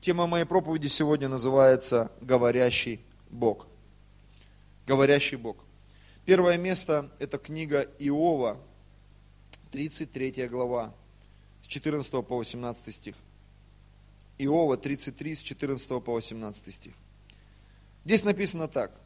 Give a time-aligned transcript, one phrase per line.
[0.00, 3.66] Тема моей проповеди сегодня называется «Говорящий Бог».
[4.86, 5.58] Говорящий Бог.
[6.24, 8.58] Первое место– это книга Иова,
[9.70, 10.94] 33 глава,
[11.62, 13.14] с 14 по 18 стих.
[14.38, 16.94] Иова 33, с 14 по 18 стих.
[18.06, 18.98] Здесь написано так.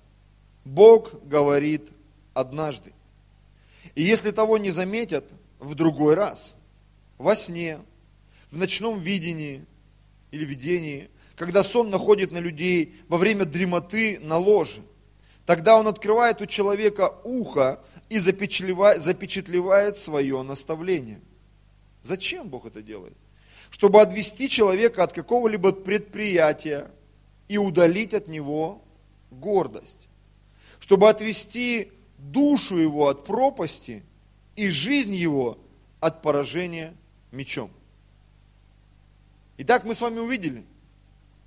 [0.64, 1.90] Бог говорит
[2.34, 2.92] однажды.
[3.96, 5.24] И если того не заметят,
[5.58, 6.54] в другой раз,
[7.18, 7.80] во сне,
[8.52, 9.66] в ночном видении
[10.34, 14.82] или видении, когда сон находит на людей во время дремоты на ложе,
[15.46, 21.20] тогда он открывает у человека ухо и запечатлевает свое наставление.
[22.02, 23.16] Зачем Бог это делает?
[23.70, 26.90] Чтобы отвести человека от какого-либо предприятия
[27.48, 28.82] и удалить от него
[29.30, 30.08] гордость.
[30.80, 34.02] Чтобы отвести душу его от пропасти
[34.56, 35.58] и жизнь его
[36.00, 36.94] от поражения
[37.30, 37.70] мечом.
[39.58, 40.64] Итак, мы с вами увидели,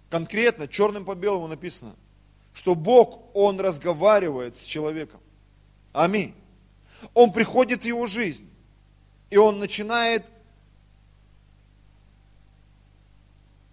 [0.10, 1.96] конкретно, черным по белому написано,
[2.54, 5.20] что Бог, Он разговаривает с человеком.
[5.94, 6.34] Аминь.
[7.14, 8.50] Он приходит в его жизнь,
[9.30, 10.26] и Он начинает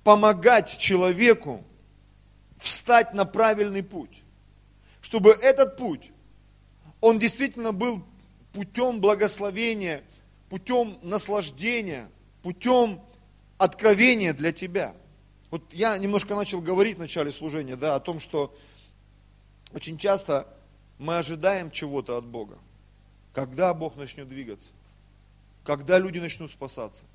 [0.03, 1.65] помогать человеку
[2.59, 4.23] встать на правильный путь,
[5.01, 6.13] чтобы этот путь,
[7.01, 8.03] он действительно был
[8.53, 10.03] путем благословения,
[10.49, 12.09] путем наслаждения,
[12.43, 13.03] путем
[13.59, 14.95] откровения для тебя.
[15.51, 18.57] Вот я немножко начал говорить в начале служения, да, о том, что
[19.73, 20.49] очень часто
[20.99, 22.59] мы ожидаем чего-то от Бога.
[23.33, 24.73] Когда Бог начнет двигаться?
[25.65, 27.07] Когда люди начнут спасаться?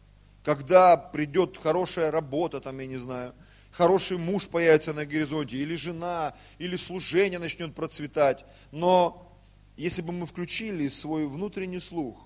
[0.43, 3.33] Когда придет хорошая работа, там, я не знаю,
[3.71, 8.45] хороший муж появится на горизонте, или жена, или служение начнет процветать.
[8.71, 9.29] Но
[9.77, 12.17] если бы мы включили свой внутренний слух,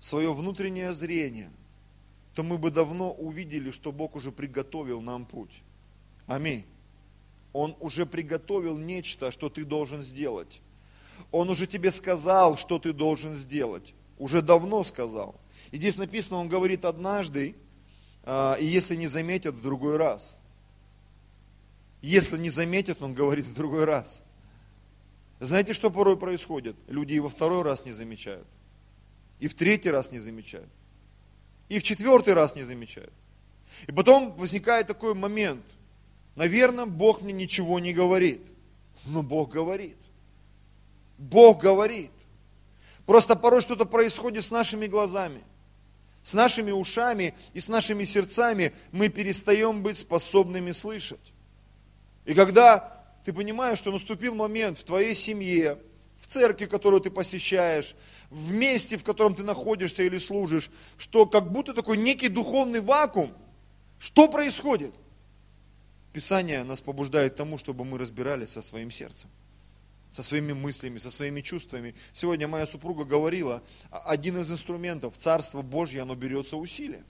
[0.00, 1.50] свое внутреннее зрение,
[2.34, 5.62] то мы бы давно увидели, что Бог уже приготовил нам путь.
[6.26, 6.64] Аминь.
[7.52, 10.62] Он уже приготовил нечто, что ты должен сделать.
[11.30, 13.94] Он уже тебе сказал, что ты должен сделать.
[14.18, 15.34] Уже давно сказал.
[15.70, 17.54] И здесь написано, он говорит однажды,
[18.24, 20.38] а, и если не заметят, в другой раз.
[22.00, 24.22] Если не заметят, он говорит в другой раз.
[25.40, 26.76] Знаете, что порой происходит?
[26.88, 28.46] Люди и во второй раз не замечают.
[29.38, 30.70] И в третий раз не замечают.
[31.72, 33.14] И в четвертый раз не замечают.
[33.86, 35.64] И потом возникает такой момент.
[36.36, 38.42] Наверное, Бог мне ничего не говорит.
[39.06, 39.96] Но Бог говорит.
[41.16, 42.10] Бог говорит.
[43.06, 45.42] Просто порой что-то происходит с нашими глазами
[46.22, 51.32] с нашими ушами и с нашими сердцами мы перестаем быть способными слышать.
[52.26, 55.78] И когда ты понимаешь, что наступил момент в твоей семье,
[56.32, 57.94] церкви, которую ты посещаешь,
[58.30, 63.34] в месте, в котором ты находишься или служишь, что как будто такой некий духовный вакуум,
[63.98, 64.94] что происходит?
[66.12, 69.30] Писание нас побуждает тому, чтобы мы разбирались со своим сердцем
[70.12, 71.94] со своими мыслями, со своими чувствами.
[72.12, 77.06] Сегодня моя супруга говорила, один из инструментов Царства Божье, оно берется усилием.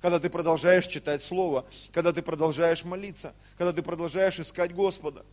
[0.00, 5.26] Когда ты продолжаешь читать Слово, когда ты продолжаешь молиться, когда ты продолжаешь искать Господа.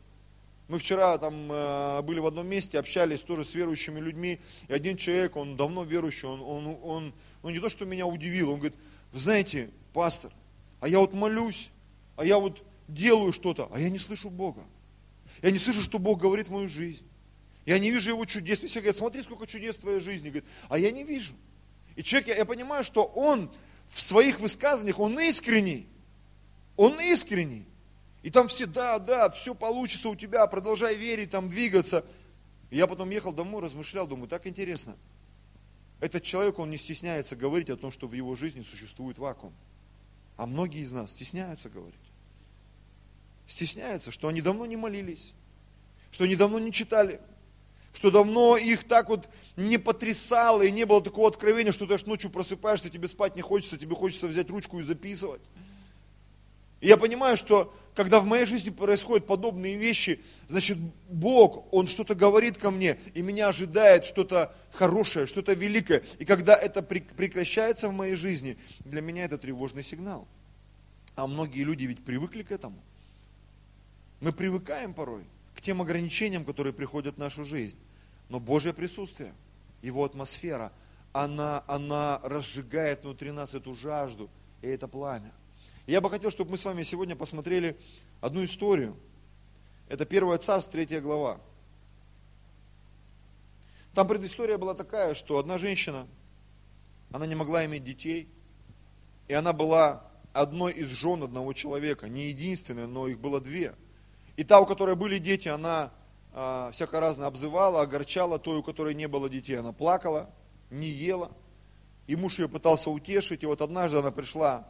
[0.68, 4.98] Мы вчера там э, были в одном месте, общались тоже с верующими людьми, и один
[4.98, 8.78] человек, он давно верующий, он, он, он, он не то, что меня удивил, он говорит,
[9.12, 10.32] вы знаете, пастор,
[10.80, 11.70] а я вот молюсь,
[12.16, 14.64] а я вот делаю что-то, а я не слышу Бога.
[15.42, 17.06] Я не слышу, что Бог говорит в мою жизнь.
[17.66, 18.60] Я не вижу его чудес.
[18.60, 20.30] Все говорят, смотри, сколько чудес в твоей жизни.
[20.30, 21.34] Говорит, а я не вижу.
[21.96, 23.52] И человек, я, я понимаю, что он
[23.88, 25.88] в своих высказываниях, он искренний.
[26.76, 27.66] Он искренний.
[28.26, 32.04] И там все, да, да, все получится у тебя, продолжай верить, там двигаться.
[32.72, 34.98] И я потом ехал домой, размышлял, думаю, так интересно.
[36.00, 39.54] Этот человек, он не стесняется говорить о том, что в его жизни существует вакуум.
[40.36, 42.00] А многие из нас стесняются говорить
[43.48, 45.34] стесняются, что они давно не молились,
[46.12, 47.22] что они давно не читали,
[47.94, 52.06] что давно их так вот не потрясало и не было такого откровения, что ты аж
[52.06, 55.42] ночью просыпаешься, тебе спать не хочется, тебе хочется взять ручку и записывать.
[56.86, 60.78] И я понимаю, что когда в моей жизни происходят подобные вещи, значит,
[61.10, 66.04] Бог, Он что-то говорит ко мне, и меня ожидает что-то хорошее, что-то великое.
[66.20, 70.28] И когда это прекращается в моей жизни, для меня это тревожный сигнал.
[71.16, 72.78] А многие люди ведь привыкли к этому.
[74.22, 75.24] Мы привыкаем порой
[75.56, 77.80] к тем ограничениям, которые приходят в нашу жизнь.
[78.30, 79.34] Но Божье присутствие,
[79.82, 80.72] Его атмосфера,
[81.14, 84.30] она, она разжигает внутри нас эту жажду
[84.62, 85.32] и это пламя.
[85.88, 87.78] Я бы хотел, чтобы мы с вами сегодня посмотрели
[88.20, 88.98] одну историю.
[89.88, 91.40] Это первое царство, третья глава.
[93.94, 96.08] Там предыстория была такая, что одна женщина,
[97.12, 98.28] она не могла иметь детей,
[99.28, 103.76] и она была одной из жен одного человека, не единственной, но их было две.
[104.38, 105.92] И та, у которой были дети, она
[106.34, 110.32] э, всяко разно обзывала, огорчала, той, у которой не было детей, она плакала,
[110.72, 111.32] не ела.
[112.08, 114.68] И муж ее пытался утешить, и вот однажды она пришла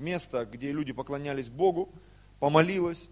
[0.00, 1.92] место, где люди поклонялись Богу,
[2.38, 3.08] помолилась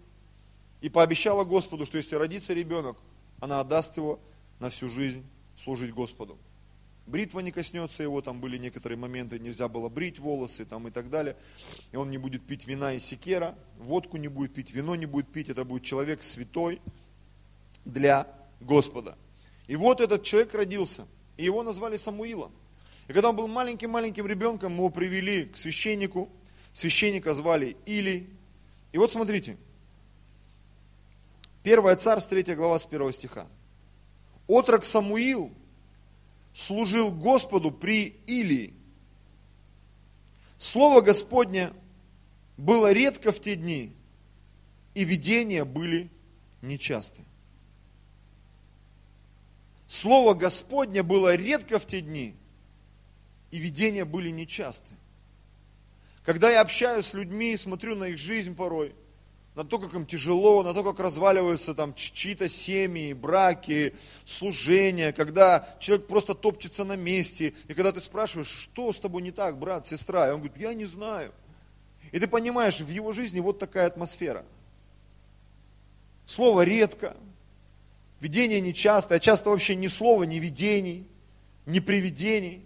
[0.81, 2.97] и пообещала Господу, что если родится ребенок,
[3.39, 4.19] она отдаст его
[4.59, 5.25] на всю жизнь
[5.55, 6.37] служить Господу.
[7.09, 11.09] Бритва не коснется его, там были некоторые моменты, нельзя было брить волосы там и так
[11.09, 11.35] далее.
[11.91, 15.27] И он не будет пить вина и секера, водку не будет пить, вино не будет
[15.27, 16.79] пить, это будет человек святой
[17.83, 18.27] для
[18.59, 19.17] Господа.
[19.67, 22.51] И вот этот человек родился, и его назвали Самуилом.
[23.07, 26.29] И когда он был маленьким-маленьким ребенком, его привели к священнику,
[26.73, 28.29] священника звали Или.
[28.91, 29.57] И вот смотрите,
[31.63, 33.47] 1 Царств, 3 глава с 1 стиха.
[34.47, 35.53] Отрок Самуил
[36.53, 38.73] служил Господу при Илии.
[40.57, 41.71] Слово Господне
[42.57, 43.93] было редко в те дни,
[44.93, 46.09] и видения были
[46.61, 47.23] нечасты.
[49.87, 52.35] Слово Господне было редко в те дни,
[53.51, 54.93] и видения были нечасты.
[56.25, 58.95] Когда я общаюсь с людьми, смотрю на их жизнь порой–
[59.59, 63.93] на то, как им тяжело, на то, как разваливаются там чьи-то семьи, браки,
[64.23, 69.31] служения, когда человек просто топчется на месте, и когда ты спрашиваешь, что с тобой не
[69.31, 71.33] так, брат, сестра, и он говорит, я не знаю.
[72.13, 74.45] И ты понимаешь, в его жизни вот такая атмосфера.
[76.25, 77.17] Слово редко,
[78.21, 81.05] видение нечасто, а часто вообще ни слова, ни видений,
[81.65, 82.63] ни привидений.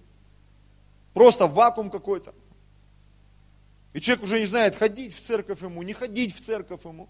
[1.15, 2.35] Просто вакуум какой-то.
[3.93, 7.07] И человек уже не знает, ходить в церковь ему, не ходить в церковь ему.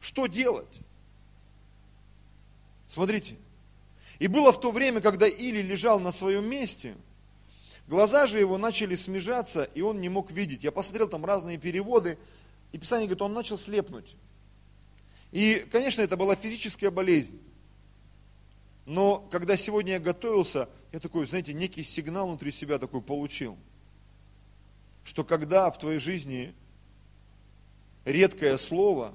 [0.00, 0.80] Что делать?
[2.88, 3.36] Смотрите.
[4.18, 6.94] И было в то время, когда Или лежал на своем месте,
[7.86, 10.62] глаза же его начали смежаться, и он не мог видеть.
[10.62, 12.18] Я посмотрел там разные переводы,
[12.72, 14.14] и Писание говорит, он начал слепнуть.
[15.32, 17.40] И, конечно, это была физическая болезнь.
[18.84, 23.56] Но когда сегодня я готовился, я такой, знаете, некий сигнал внутри себя такой получил–
[25.04, 26.54] что когда в твоей жизни
[28.04, 29.14] редкое слово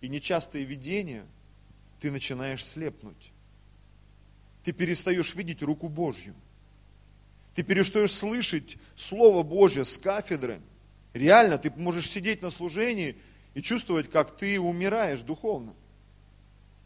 [0.00, 1.24] и нечастые видения,
[2.00, 3.32] ты начинаешь слепнуть.
[4.64, 6.34] Ты перестаешь видеть руку Божью.
[7.54, 10.60] Ты перестаешь слышать Слово Божье с кафедры.
[11.14, 13.16] Реально, ты можешь сидеть на служении
[13.54, 15.74] и чувствовать, как ты умираешь духовно.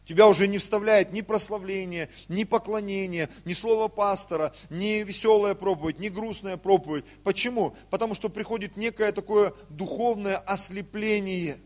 [0.05, 6.09] Тебя уже не вставляет ни прославление, ни поклонение, ни слово пастора, ни веселая проповедь, ни
[6.09, 7.05] грустная проповедь.
[7.23, 7.75] Почему?
[7.89, 11.57] Потому что приходит некое такое духовное ослепление.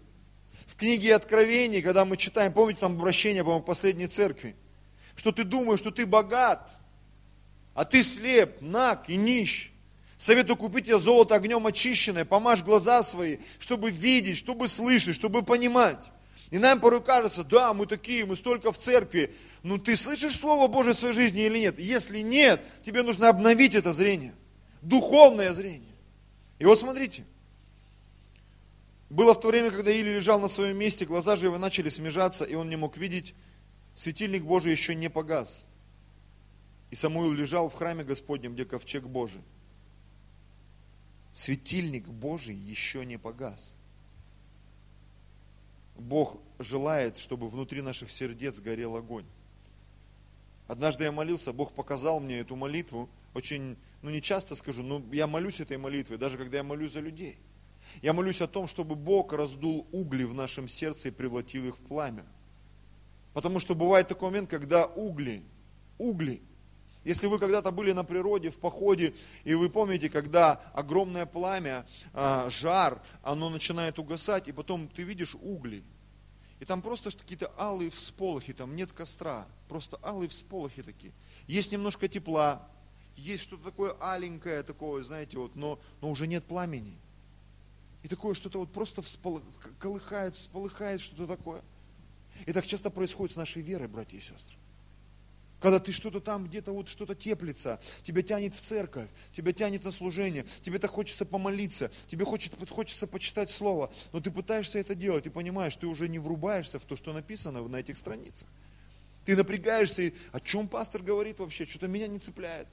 [0.68, 4.56] В книге Откровений, когда мы читаем, помните там обращение, по-моему, к последней церкви,
[5.16, 6.70] что ты думаешь, что ты богат,
[7.74, 9.72] а ты слеп, наг и нищ.
[10.18, 16.12] Советую купить тебе золото огнем очищенное, помажь глаза свои, чтобы видеть, чтобы слышать, чтобы понимать.
[16.52, 19.36] И нам порой кажется, да, мы такие, мы столько в церкви.
[19.64, 21.80] Ну ты слышишь Слово Божие в своей жизни или нет?
[21.80, 24.36] Если нет, тебе нужно обновить это зрение.
[24.82, 25.96] Духовное зрение.
[26.60, 27.26] И вот смотрите.
[29.10, 32.44] Было в то время, когда Или лежал на своем месте, глаза же его начали смежаться,
[32.44, 33.34] и он не мог видеть.
[33.94, 35.66] Светильник Божий еще не погас.
[36.92, 39.42] И Самуил лежал в храме Господнем, где ковчег Божий.
[41.34, 43.74] Светильник Божий еще не погас.
[45.98, 49.26] Бог желает, чтобы внутри наших сердец горел огонь.
[50.68, 55.28] Однажды я молился, Бог показал мне эту молитву, очень, ну не часто скажу, но я
[55.28, 57.38] молюсь этой молитвой, даже когда я молюсь за людей.
[58.02, 61.82] Я молюсь о том, чтобы Бог раздул угли в нашем сердце и превратил их в
[61.82, 62.26] пламя.
[63.34, 65.44] Потому что бывает такой момент, когда угли,
[65.98, 66.42] угли,
[67.06, 72.50] если вы когда-то были на природе, в походе, и вы помните, когда огромное пламя, а,
[72.50, 75.84] жар, оно начинает угасать, и потом ты видишь угли.
[76.60, 81.14] И там просто какие-то алые всполохи, там нет костра, просто алые всполохи такие.
[81.46, 82.68] Есть немножко тепла,
[83.16, 86.98] есть что-то такое аленькое, такое, знаете, вот, но, но уже нет пламени.
[88.02, 89.44] И такое что-то вот просто всполых,
[89.78, 91.62] колыхает, всполыхает, что-то такое.
[92.48, 94.58] И так часто происходит с нашей верой, братья и сестры.
[95.66, 99.90] Когда ты что-то там, где-то вот что-то теплится, тебя тянет в церковь, тебя тянет на
[99.90, 105.26] служение, тебе так хочется помолиться, тебе хочется, хочется почитать Слово, но ты пытаешься это делать,
[105.26, 108.48] и понимаешь, ты уже не врубаешься в то, что написано на этих страницах.
[109.26, 112.68] Ты напрягаешься, и о чем пастор говорит вообще, что-то меня не цепляет.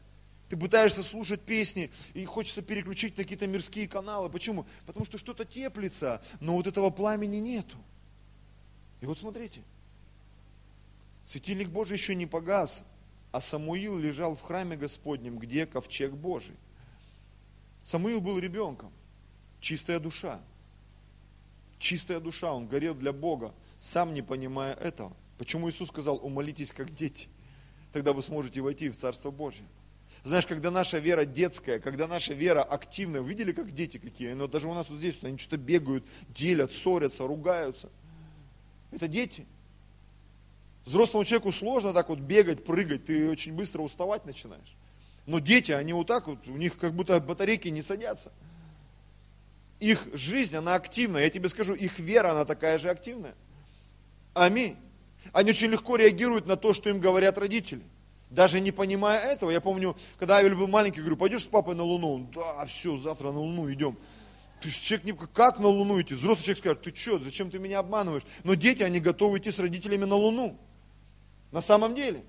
[0.50, 4.28] Ты пытаешься слушать песни, и хочется переключить на какие-то мирские каналы.
[4.28, 4.66] Почему?
[4.84, 7.78] Потому что что-то теплится, но вот этого пламени нету.
[9.00, 9.62] И вот смотрите,
[11.32, 12.84] Светильник Божий еще не погас,
[13.30, 16.54] а Самуил лежал в храме Господнем, где ковчег Божий.
[17.82, 18.92] Самуил был ребенком,
[19.58, 20.42] чистая душа.
[21.78, 25.16] Чистая душа, он горел для Бога, сам не понимая этого.
[25.38, 27.28] Почему Иисус сказал, умолитесь как дети,
[27.94, 29.64] тогда вы сможете войти в Царство Божье.
[30.24, 34.34] Знаешь, когда наша вера детская, когда наша вера активная, видели, как дети какие?
[34.34, 37.88] Но даже у нас вот здесь, они что-то бегают, делят, ссорятся, ругаются.
[38.90, 39.46] Это дети.
[40.84, 44.76] Взрослому человеку сложно так вот бегать, прыгать, ты очень быстро уставать начинаешь.
[45.26, 48.32] Но дети, они вот так вот, у них как будто батарейки не садятся.
[49.78, 51.22] Их жизнь, она активная.
[51.22, 53.34] Я тебе скажу, их вера, она такая же активная.
[54.34, 54.76] Аминь.
[55.32, 57.82] Они очень легко реагируют на то, что им говорят родители.
[58.30, 61.82] Даже не понимая этого, я помню, когда Авель был маленький, говорю, пойдешь с папой на
[61.82, 62.14] Луну?
[62.14, 63.96] Он, да, все, завтра на Луну идем.
[64.60, 66.14] То есть человек не, как на Луну идти?
[66.14, 68.22] Взрослый человек скажет, ты что, зачем ты меня обманываешь?
[68.42, 70.56] Но дети, они готовы идти с родителями на Луну.
[71.52, 72.24] На самом деле.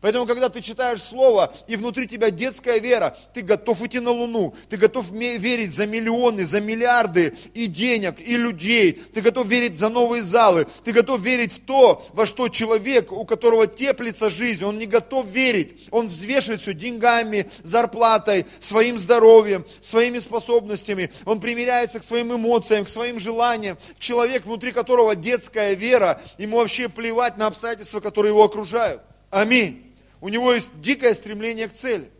[0.00, 4.54] Поэтому, когда ты читаешь Слово, и внутри тебя детская вера, ты готов идти на Луну,
[4.70, 9.90] ты готов верить за миллионы, за миллиарды и денег, и людей, ты готов верить за
[9.90, 14.78] новые залы, ты готов верить в то, во что человек, у которого теплится жизнь, он
[14.78, 22.04] не готов верить, он взвешивает все деньгами, зарплатой, своим здоровьем, своими способностями, он примиряется к
[22.04, 28.00] своим эмоциям, к своим желаниям, человек, внутри которого детская вера, ему вообще плевать на обстоятельства,
[28.00, 29.02] которые его окружают.
[29.30, 29.89] Аминь.
[30.20, 32.10] У него есть дикое стремление к цели.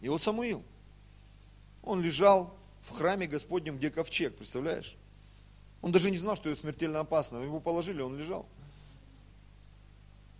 [0.00, 0.62] И вот Самуил,
[1.82, 4.96] он лежал в храме Господнем, где ковчег, представляешь?
[5.82, 7.38] Он даже не знал, что это смертельно опасно.
[7.38, 8.46] Его положили, он лежал.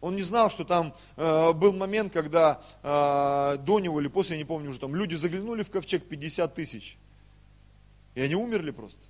[0.00, 4.42] Он не знал, что там э, был момент, когда э, до него или после, я
[4.42, 6.98] не помню уже, там люди заглянули в ковчег 50 тысяч.
[8.14, 9.00] И они умерли просто.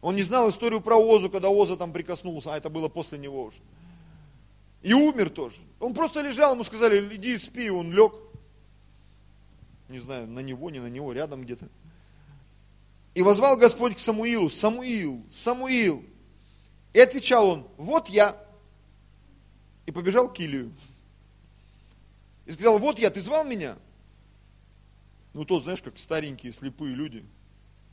[0.00, 3.42] Он не знал историю про Озу, когда Оза там прикоснулся, а это было после него
[3.42, 3.58] уже.
[4.82, 5.56] И умер тоже.
[5.80, 8.12] Он просто лежал, ему сказали, иди спи, он лег.
[9.88, 11.68] Не знаю, на него, не на него, рядом где-то.
[13.14, 16.04] И возвал Господь к Самуилу, Самуил, Самуил.
[16.92, 18.40] И отвечал он, вот я.
[19.86, 20.72] И побежал к Илию.
[22.46, 23.76] И сказал, вот я, ты звал меня?
[25.32, 27.24] Ну, тот, знаешь, как старенькие слепые люди.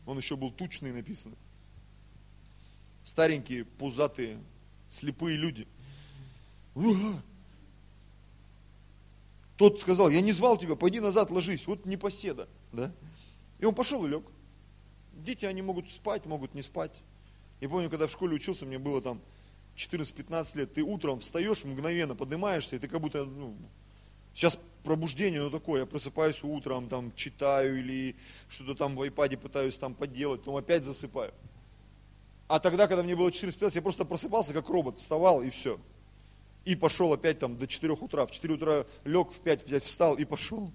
[0.06, 1.36] Он еще был тучный, написано.
[3.04, 4.40] Старенькие, пузатые,
[4.90, 5.68] слепые люди.
[9.58, 12.48] Тот сказал, я не звал тебя, пойди назад ложись, вот непоседа.
[12.74, 12.92] Да?
[13.60, 14.24] И он пошел и лег.
[15.14, 16.92] Дети, они могут спать, могут не спать.
[17.62, 19.22] Я помню, когда в школе учился, мне было там
[19.78, 23.56] 14-15 лет, ты утром встаешь, мгновенно поднимаешься, и ты как будто, ну,
[24.34, 28.16] сейчас пробуждение, ну такое, я просыпаюсь утром, там, читаю или
[28.50, 31.34] что-то там в iPad пытаюсь там поделать, потом опять засыпаю.
[32.48, 35.80] А тогда, когда мне было 14-15, я просто просыпался как робот, вставал и все.
[36.66, 38.26] И пошел опять там до 4 утра.
[38.26, 40.72] В 4 утра лег, в 5, 5 встал и пошел.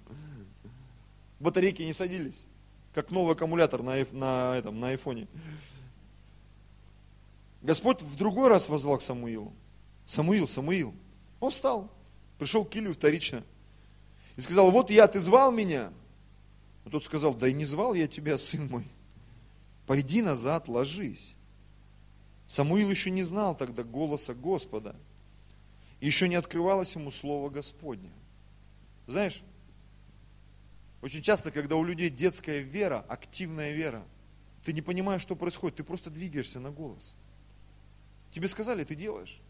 [1.41, 2.47] Батарейки не садились.
[2.95, 5.27] Как новый аккумулятор на, на, этом, на айфоне.
[7.61, 9.53] Господь в другой раз возвал к Самуилу.
[10.07, 10.95] Самуил, Самуил.
[11.41, 11.91] Он встал,
[12.39, 13.43] пришел к Илью вторично.
[14.37, 15.93] И сказал, вот я, ты звал меня?
[16.85, 18.85] А тот сказал, да и не звал я тебя, сын мой.
[19.87, 21.35] Пойди назад, ложись.
[22.47, 24.95] Самуил еще не знал тогда голоса Господа–
[26.07, 28.11] еще не открывалось ему Слово Господне.
[29.07, 29.43] Знаешь,
[31.03, 34.03] очень часто, когда у людей детская вера, активная вера,
[34.65, 37.15] ты не понимаешь, что происходит, ты просто двигаешься на голос.
[38.33, 39.41] Тебе сказали, ты делаешь.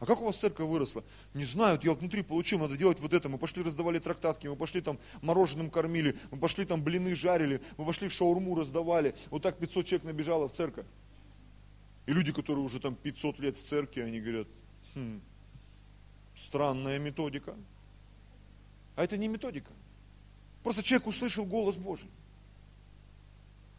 [0.00, 1.04] А как у вас церковь выросла?
[1.34, 3.28] Не знаю, я внутри получил, надо делать вот это.
[3.28, 7.84] Мы пошли раздавали трактатки, мы пошли там мороженым кормили, мы пошли там блины жарили, мы
[7.84, 9.14] пошли шаурму раздавали.
[9.30, 10.86] Вот так 500 человек набежало в церковь.
[12.06, 14.48] И люди, которые уже там 500 лет в церкви, они говорят,
[14.94, 15.20] хм,
[16.44, 17.54] Странная методика.
[18.96, 19.72] А это не методика.
[20.62, 22.10] Просто человек услышал голос Божий.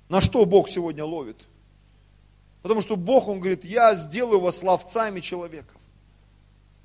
[0.10, 1.48] На что Бог сегодня ловит?
[2.62, 5.80] Потому что Бог, Он говорит, я сделаю вас ловцами человеков.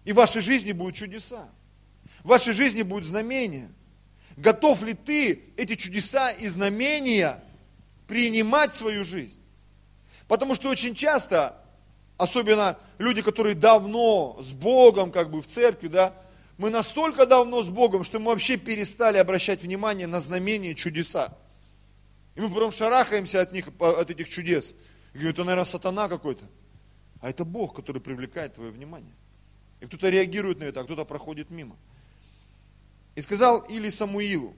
[0.05, 1.49] И в вашей жизни будут чудеса.
[2.23, 3.71] В вашей жизни будут знамения.
[4.37, 7.43] Готов ли ты эти чудеса и знамения
[8.07, 9.41] принимать в свою жизнь?
[10.29, 11.61] Потому что очень часто
[12.17, 16.15] особенно люди, которые давно с Богом, как бы в церкви, да,
[16.57, 21.37] мы настолько давно с Богом, что мы вообще перестали обращать внимание на знамения чудеса.
[22.35, 24.75] И мы потом шарахаемся от них, от этих чудес.
[25.13, 26.45] И говорим, это, наверное, сатана какой-то.
[27.21, 29.15] А это Бог, который привлекает твое внимание.
[29.81, 31.77] И кто-то реагирует на это, а кто-то проходит мимо.
[33.15, 34.55] И сказал Или Самуилу,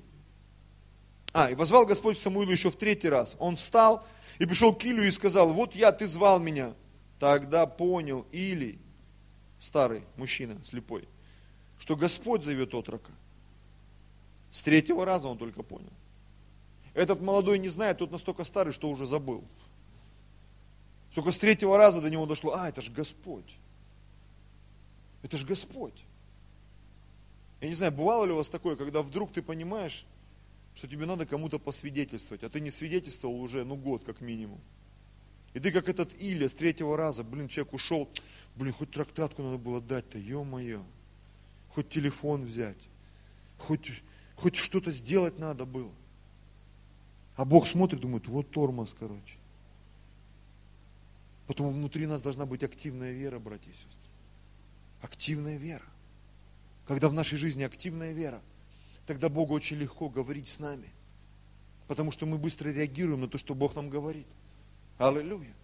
[1.32, 3.36] а, и возвал Господь Самуилу еще в третий раз.
[3.38, 4.06] Он встал
[4.38, 6.72] и пришел к Илю и сказал, вот я, ты звал меня.
[7.18, 8.78] Тогда понял Или,
[9.58, 11.08] старый мужчина, слепой,
[11.78, 13.12] что Господь зовет отрока.
[14.50, 15.92] С третьего раза он только понял.
[16.94, 19.44] Этот молодой не знает, тот настолько старый, что уже забыл.
[21.14, 23.56] Только с третьего раза до него дошло, а, это же Господь.
[25.22, 26.04] Это же Господь.
[27.60, 30.06] Я не знаю, бывало ли у вас такое, когда вдруг ты понимаешь,
[30.74, 34.60] что тебе надо кому-то посвидетельствовать, а ты не свидетельствовал уже, ну, год как минимум.
[35.56, 38.10] И ты как этот Илья с третьего раза, блин, человек ушел,
[38.56, 40.84] блин, хоть трактатку надо было дать-то, ё-моё.
[41.70, 42.76] Хоть телефон взять,
[43.56, 44.02] хоть,
[44.34, 45.94] хоть что-то сделать надо было.
[47.36, 49.38] А Бог смотрит, думает, вот тормоз, короче.
[51.46, 54.10] Потому внутри нас должна быть активная вера, братья и сестры.
[55.00, 55.86] Активная вера.
[56.86, 58.42] Когда в нашей жизни активная вера,
[59.06, 60.90] тогда Богу очень легко говорить с нами.
[61.88, 64.26] Потому что мы быстро реагируем на то, что Бог нам говорит.
[64.98, 65.54] Аллилуйя.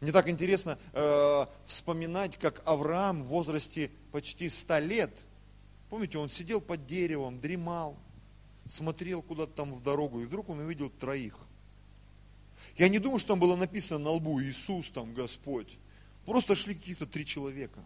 [0.00, 5.10] Мне так интересно э, вспоминать, как Авраам в возрасте почти 100 лет,
[5.90, 7.98] помните, он сидел под деревом, дремал,
[8.66, 11.36] смотрел куда-то там в дорогу, и вдруг он увидел троих.
[12.78, 15.78] Я не думаю, что там было написано на лбу Иисус, там Господь.
[16.24, 17.80] Просто шли каких-то три человека.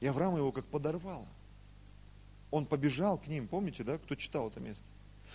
[0.00, 1.28] И Авраам его как подорвало.
[2.50, 4.84] Он побежал к ним, помните, да, кто читал это место?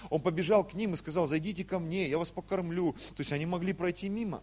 [0.09, 2.93] Он побежал к ним и сказал, зайдите ко мне, я вас покормлю.
[2.93, 4.41] То есть они могли пройти мимо.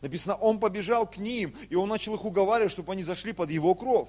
[0.00, 3.74] Написано, он побежал к ним, и он начал их уговаривать, чтобы они зашли под его
[3.74, 4.08] кров.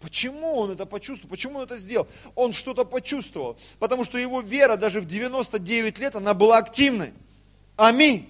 [0.00, 1.30] Почему он это почувствовал?
[1.30, 2.06] Почему он это сделал?
[2.34, 3.56] Он что-то почувствовал.
[3.78, 7.12] Потому что его вера даже в 99 лет, она была активной.
[7.76, 8.28] Аминь.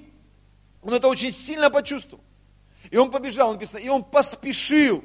[0.82, 2.22] Он это очень сильно почувствовал.
[2.90, 5.04] И он побежал, написано, и он поспешил.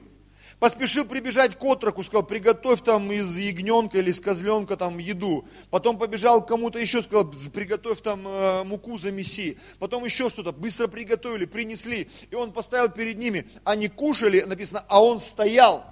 [0.60, 5.48] Поспешил прибежать к отроку, сказал, приготовь там из ягненка или из козленка там еду.
[5.70, 9.58] Потом побежал к кому-то еще, сказал, приготовь там э, муку замеси.
[9.80, 12.10] Потом еще что-то, быстро приготовили, принесли.
[12.30, 13.48] И он поставил перед ними.
[13.64, 15.86] Они кушали, написано, а он стоял.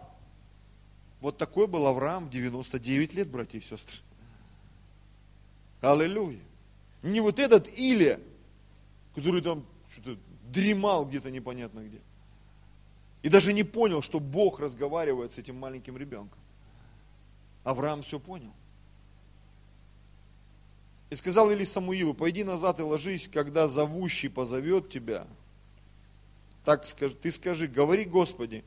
[1.22, 4.00] Вот такой был Авраам в 99 лет, братья и сестры.
[5.80, 6.42] Аллилуйя.
[7.04, 8.20] Не вот этот Илия,
[9.16, 12.02] который там что-то дремал где-то непонятно где.
[13.28, 16.40] И даже не понял, что Бог разговаривает с этим маленьким ребенком.
[17.66, 18.54] Авраам все понял.
[21.10, 25.28] И сказал Или Самуилу, пойди назад и ложись, когда зовущий позовет тебя.
[26.64, 28.64] Так скажи, ты скажи, говори Господи,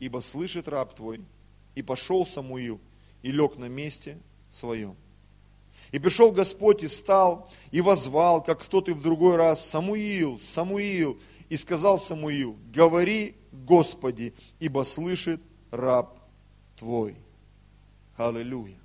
[0.00, 1.20] ибо слышит раб твой.
[1.74, 2.80] И пошел Самуил
[3.20, 4.16] и лег на месте
[4.50, 4.96] своем.
[5.90, 10.38] И пришел Господь и стал, и возвал, как в тот и в другой раз, Самуил,
[10.38, 11.18] Самуил.
[11.52, 15.38] И сказал Самуил, говори, Господи, ибо слышит
[15.70, 16.18] раб
[16.78, 17.14] твой.
[18.16, 18.78] Аллилуйя.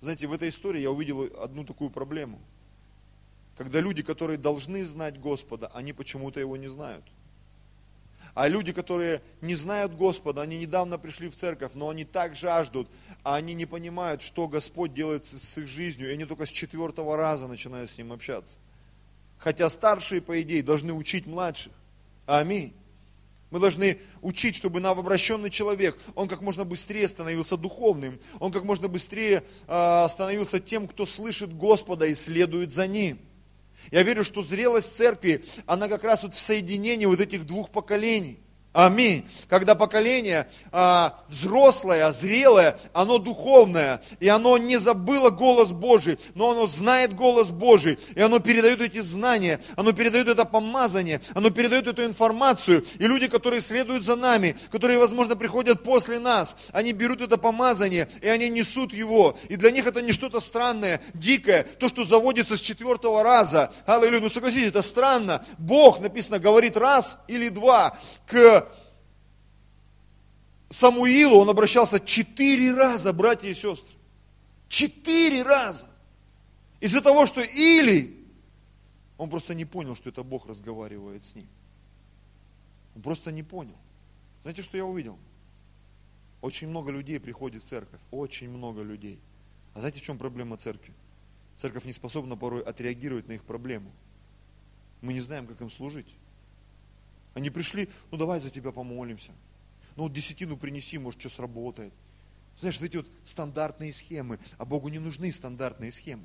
[0.00, 2.40] Знаете, в этой истории я увидел одну такую проблему.
[3.58, 7.04] Когда люди, которые должны знать Господа, они почему-то его не знают.
[8.32, 12.88] А люди, которые не знают Господа, они недавно пришли в церковь, но они так жаждут,
[13.22, 17.18] а они не понимают, что Господь делает с их жизнью, и они только с четвертого
[17.18, 18.56] раза начинают с Ним общаться.
[19.38, 21.72] Хотя старшие, по идее, должны учить младших.
[22.26, 22.74] Аминь.
[23.50, 28.88] Мы должны учить, чтобы новообращенный человек, он как можно быстрее становился духовным, он как можно
[28.88, 33.20] быстрее э, становился тем, кто слышит Господа и следует за Ним.
[33.92, 38.40] Я верю, что зрелость церкви, она как раз вот в соединении вот этих двух поколений.
[38.76, 39.26] Аминь.
[39.48, 46.66] Когда поколение а, взрослое, зрелое, оно духовное, и оно не забыло голос Божий, но оно
[46.66, 52.04] знает голос Божий, и оно передает эти знания, оно передает это помазание, оно передает эту
[52.04, 52.84] информацию.
[52.98, 58.10] И люди, которые следуют за нами, которые, возможно, приходят после нас, они берут это помазание,
[58.20, 59.38] и они несут его.
[59.48, 63.72] И для них это не что-то странное, дикое, то, что заводится с четвертого раза.
[63.86, 64.20] Аллилуйя.
[64.20, 65.42] Ну согласитесь, это странно.
[65.56, 68.65] Бог, написано, говорит раз или два к
[70.68, 73.94] Самуилу он обращался четыре раза, братья и сестры.
[74.68, 75.88] Четыре раза.
[76.80, 78.26] Из-за того, что Или,
[79.16, 81.46] он просто не понял, что это Бог разговаривает с ним.
[82.94, 83.76] Он просто не понял.
[84.42, 85.18] Знаете, что я увидел?
[86.40, 88.00] Очень много людей приходит в церковь.
[88.10, 89.18] Очень много людей.
[89.74, 90.92] А знаете, в чем проблема церкви?
[91.56, 93.90] Церковь не способна порой отреагировать на их проблему.
[95.00, 96.08] Мы не знаем, как им служить.
[97.34, 99.32] Они пришли, ну давай за тебя помолимся
[99.96, 101.92] ну десятину принеси, может, что сработает.
[102.58, 106.24] Знаешь, вот эти вот стандартные схемы, а Богу не нужны стандартные схемы.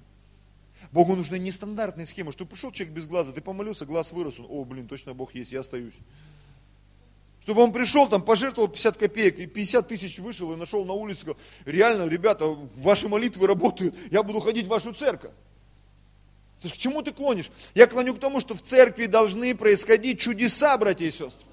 [0.92, 4.66] Богу нужны нестандартные схемы, чтобы пришел человек без глаза, ты помолился, глаз вырос, он, о,
[4.66, 5.94] блин, точно Бог есть, я остаюсь.
[7.42, 11.22] Чтобы он пришел, там, пожертвовал 50 копеек, и 50 тысяч вышел и нашел на улице,
[11.22, 15.32] сказал, реально, ребята, ваши молитвы работают, я буду ходить в вашу церковь.
[16.62, 17.50] Слышь, к чему ты клонишь?
[17.74, 21.48] Я клоню к тому, что в церкви должны происходить чудеса, братья и сестры.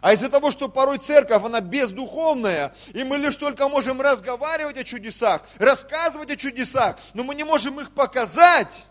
[0.00, 4.84] А из-за того, что порой церковь, она бездуховная, и мы лишь только можем разговаривать о
[4.84, 8.86] чудесах, рассказывать о чудесах, но мы не можем их показать.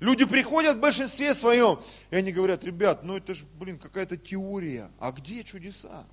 [0.00, 4.90] Люди приходят в большинстве своем, и они говорят, ребят, ну это же, блин, какая-то теория,
[5.00, 6.06] а где чудеса?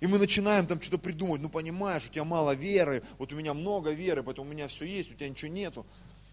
[0.00, 3.54] И мы начинаем там что-то придумывать, ну понимаешь, у тебя мало веры, вот у меня
[3.54, 5.86] много веры, поэтому у меня все есть, у тебя ничего нету.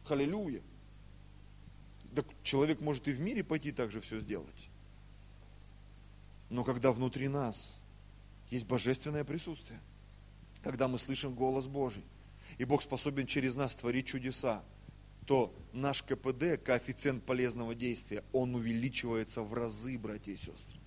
[0.05, 0.61] Халилюя.
[2.13, 4.69] Так человек может и в мире пойти так же все сделать.
[6.53, 7.77] Но когда внутри нас
[8.51, 9.81] есть божественное присутствие,
[10.61, 12.03] когда мы слышим голос Божий,
[12.59, 14.61] и Бог способен через нас творить чудеса,
[15.25, 20.79] то наш КПД, коэффициент полезного действия, он увеличивается в разы, братья и сестры.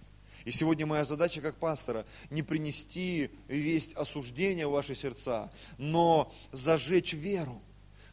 [0.45, 7.13] И сегодня моя задача как пастора не принести весть осуждения в ваши сердца, но зажечь
[7.13, 7.61] веру,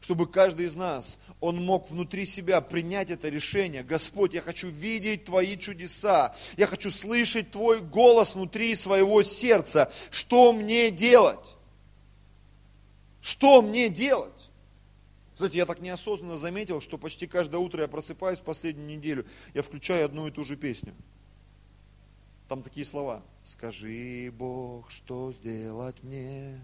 [0.03, 3.83] чтобы каждый из нас, он мог внутри себя принять это решение.
[3.83, 9.89] Господь, я хочу видеть Твои чудеса, я хочу слышать Твой голос внутри своего сердца.
[10.11, 11.55] Что мне делать?
[13.21, 14.49] Что мне делать?
[15.37, 20.03] Знаете, я так неосознанно заметил, что почти каждое утро я просыпаюсь последнюю неделю, я включаю
[20.03, 20.93] одну и ту же песню.
[22.49, 23.23] Там такие слова.
[23.45, 26.59] Скажи, Бог, что сделать мне?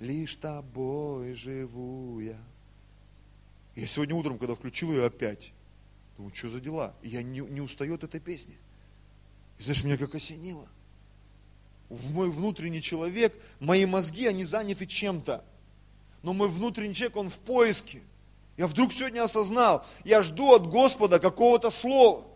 [0.00, 2.38] Лишь тобой живу я.
[3.76, 5.52] Я сегодня утром, когда включил ее опять,
[6.16, 6.94] думаю, что за дела?
[7.02, 8.56] И я не, не устаю от этой песни.
[9.58, 10.66] И знаешь, меня как осенило.
[11.90, 15.44] В мой внутренний человек, мои мозги, они заняты чем-то.
[16.22, 18.00] Но мой внутренний человек, он в поиске.
[18.56, 22.26] Я вдруг сегодня осознал, я жду от Господа какого-то слова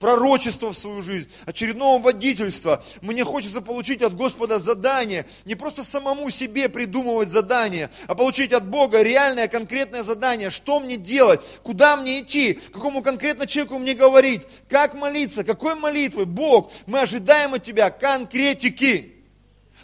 [0.00, 2.82] пророчество в свою жизнь, очередного водительства.
[3.02, 8.66] Мне хочется получить от Господа задание, не просто самому себе придумывать задание, а получить от
[8.66, 14.42] Бога реальное конкретное задание, что мне делать, куда мне идти, какому конкретно человеку мне говорить,
[14.68, 16.24] как молиться, какой молитвы.
[16.24, 19.14] Бог, мы ожидаем от Тебя конкретики.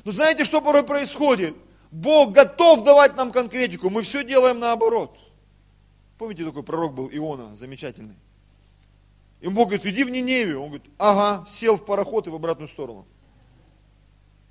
[0.05, 1.55] Но знаете, что порой происходит?
[1.91, 5.17] Бог готов давать нам конкретику, мы все делаем наоборот.
[6.17, 8.17] Помните, такой пророк был Иона, замечательный?
[9.41, 10.61] И Бог говорит, иди в Ниневию.
[10.61, 13.07] Он говорит, ага, сел в пароход и в обратную сторону.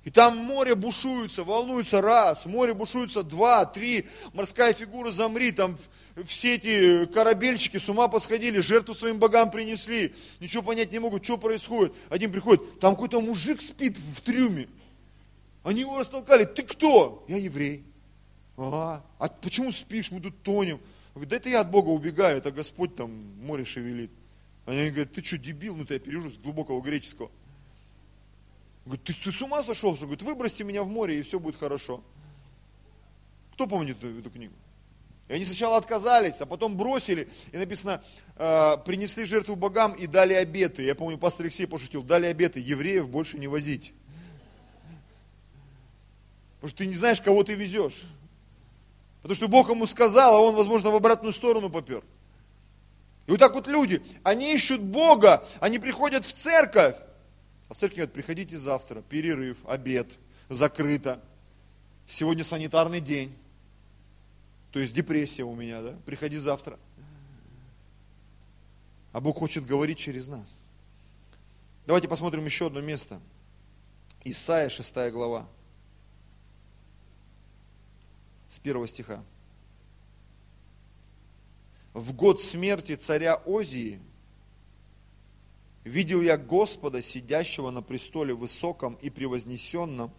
[0.06, 5.76] И там море бушуется, волнуется раз, море бушуется два, три, морская фигура замри, там
[6.28, 11.38] все эти корабельщики с ума посходили, жертву своим богам принесли, ничего понять не могут, что
[11.38, 11.92] происходит.
[12.08, 14.68] Один приходит, там какой-то мужик спит в трюме.
[15.64, 17.24] Они его растолкали, ты кто?
[17.26, 17.84] Я еврей.
[18.56, 20.76] Ага, а почему спишь, мы тут тонем.
[20.76, 24.12] Он говорит, да это я от Бога убегаю, это Господь там море шевелит.
[24.66, 25.76] Они говорят, ты что, дебил?
[25.76, 27.30] Ну, ты я перевожу с глубокого греческого.
[28.84, 29.94] Говорит, ты, ты с ума сошел?
[29.94, 30.06] Что?
[30.06, 32.02] Говорит, выбросьте меня в море, и все будет хорошо.
[33.52, 34.54] Кто помнит эту, эту книгу?
[35.28, 37.28] И они сначала отказались, а потом бросили.
[37.52, 38.02] И написано,
[38.36, 40.82] э, принесли жертву богам и дали обеты.
[40.84, 43.92] Я помню, пастор Алексей пошутил, дали обеты, евреев больше не возить.
[46.56, 48.02] Потому что ты не знаешь, кого ты везешь.
[49.22, 52.04] Потому что Бог ему сказал, а он, возможно, в обратную сторону попер.
[53.26, 56.96] И вот так вот люди, они ищут Бога, они приходят в церковь.
[57.68, 60.06] А в церковь говорят, приходите завтра, перерыв, обед,
[60.48, 61.20] закрыто.
[62.06, 63.36] Сегодня санитарный день.
[64.70, 65.94] То есть депрессия у меня, да?
[66.04, 66.78] Приходи завтра.
[69.12, 70.64] А Бог хочет говорить через нас.
[71.86, 73.20] Давайте посмотрим еще одно место.
[74.22, 75.48] Исайя, 6 глава.
[78.48, 79.24] С первого стиха
[81.96, 83.98] в год смерти царя Озии
[85.82, 90.12] видел я Господа, сидящего на престоле высоком и превознесенном,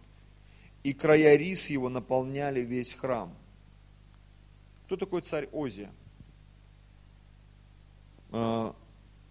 [0.82, 3.32] и края рис его наполняли весь храм.
[4.86, 5.92] Кто такой царь Озия?
[8.32, 8.74] А,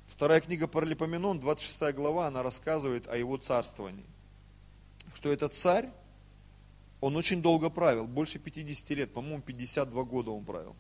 [0.05, 4.05] вторая книга Паралипоменон, 26 глава, она рассказывает о его царствовании.
[5.15, 5.89] Что этот царь,
[7.01, 10.77] он очень долго правил, больше 50 лет, по-моему, 52 года он правил.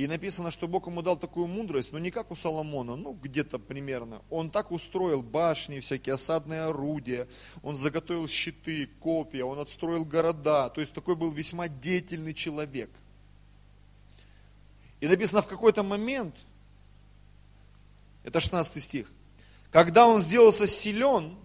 [0.00, 3.58] И написано, что Бог ему дал такую мудрость, но не как у Соломона, ну где-то
[3.58, 4.22] примерно.
[4.30, 7.28] Он так устроил башни, всякие осадные орудия,
[7.62, 10.70] он заготовил щиты, копья, он отстроил города.
[10.70, 12.88] То есть такой был весьма деятельный человек.
[15.00, 16.34] И написано в какой-то момент,
[18.24, 19.06] это 16 стих,
[19.70, 21.36] когда он сделался силен,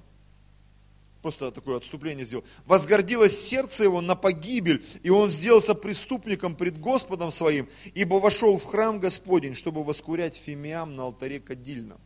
[1.26, 7.32] просто такое отступление сделал, возгордилось сердце его на погибель, и он сделался преступником пред Господом
[7.32, 12.00] своим, ибо вошел в храм Господень, чтобы воскурять фимиам на алтаре кадильном.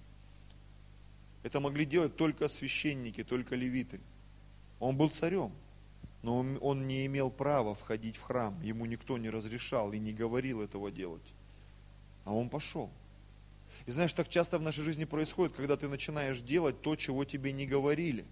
[1.44, 4.00] Это могли делать только священники, только левиты.
[4.80, 5.52] Он был царем,
[6.22, 8.58] но он не имел права входить в храм.
[8.62, 11.34] Ему никто не разрешал и не говорил этого делать.
[12.24, 12.90] А он пошел.
[13.86, 17.52] И знаешь, так часто в нашей жизни происходит, когда ты начинаешь делать то, чего тебе
[17.52, 18.24] не говорили.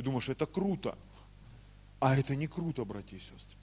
[0.00, 0.96] И думаешь, это круто.
[2.00, 3.58] А это не круто, братья и сестры.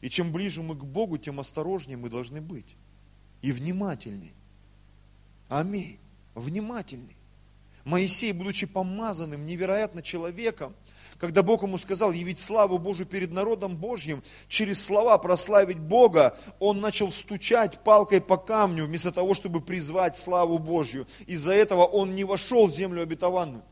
[0.00, 2.66] И чем ближе мы к Богу, тем осторожнее мы должны быть.
[3.42, 4.32] И внимательней.
[5.48, 6.00] Аминь.
[6.34, 7.16] Внимательней.
[7.84, 10.74] Моисей, будучи помазанным невероятно человеком,
[11.18, 16.80] когда Бог ему сказал явить славу Божию перед народом Божьим, через слова прославить Бога, он
[16.80, 21.06] начал стучать палкой по камню, вместо того, чтобы призвать славу Божью.
[21.26, 23.62] Из-за этого он не вошел в землю обетованную.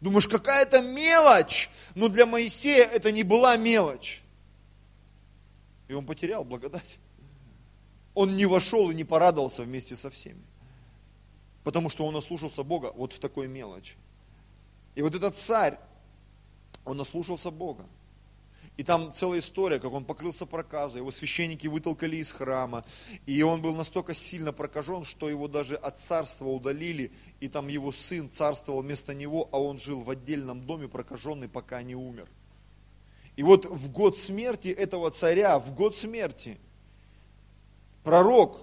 [0.00, 4.22] Думаешь, какая-то мелочь, но для Моисея это не была мелочь.
[5.88, 6.98] И он потерял благодать.
[8.14, 10.42] Он не вошел и не порадовался вместе со всеми.
[11.64, 13.96] Потому что он ослушался Бога вот в такой мелочи.
[14.94, 15.78] И вот этот царь,
[16.84, 17.84] он наслушался Бога.
[18.76, 22.84] И там целая история, как он покрылся проказой, его священники вытолкали из храма,
[23.26, 27.92] и он был настолько сильно прокажен, что его даже от царства удалили, и там его
[27.92, 32.26] сын царствовал вместо него, а он жил в отдельном доме прокаженный, пока не умер.
[33.36, 36.58] И вот в год смерти этого царя, в год смерти,
[38.02, 38.60] пророк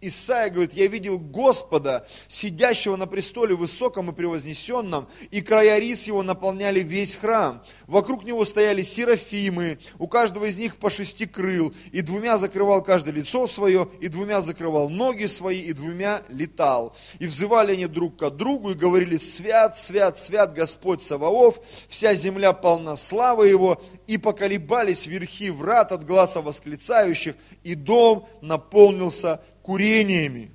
[0.00, 6.22] Исаия говорит, я видел Господа, сидящего на престоле высоком и превознесенном, и края рис его
[6.22, 7.64] наполняли весь храм.
[7.88, 13.10] Вокруг него стояли серафимы, у каждого из них по шести крыл, и двумя закрывал каждое
[13.10, 16.94] лицо свое, и двумя закрывал ноги свои, и двумя летал.
[17.18, 21.58] И взывали они друг к другу, и говорили, свят, свят, свят Господь Саваоф,
[21.88, 27.34] вся земля полна славы его, и поколебались верхи врат от глаза восклицающих,
[27.64, 30.50] и дом наполнился курениями.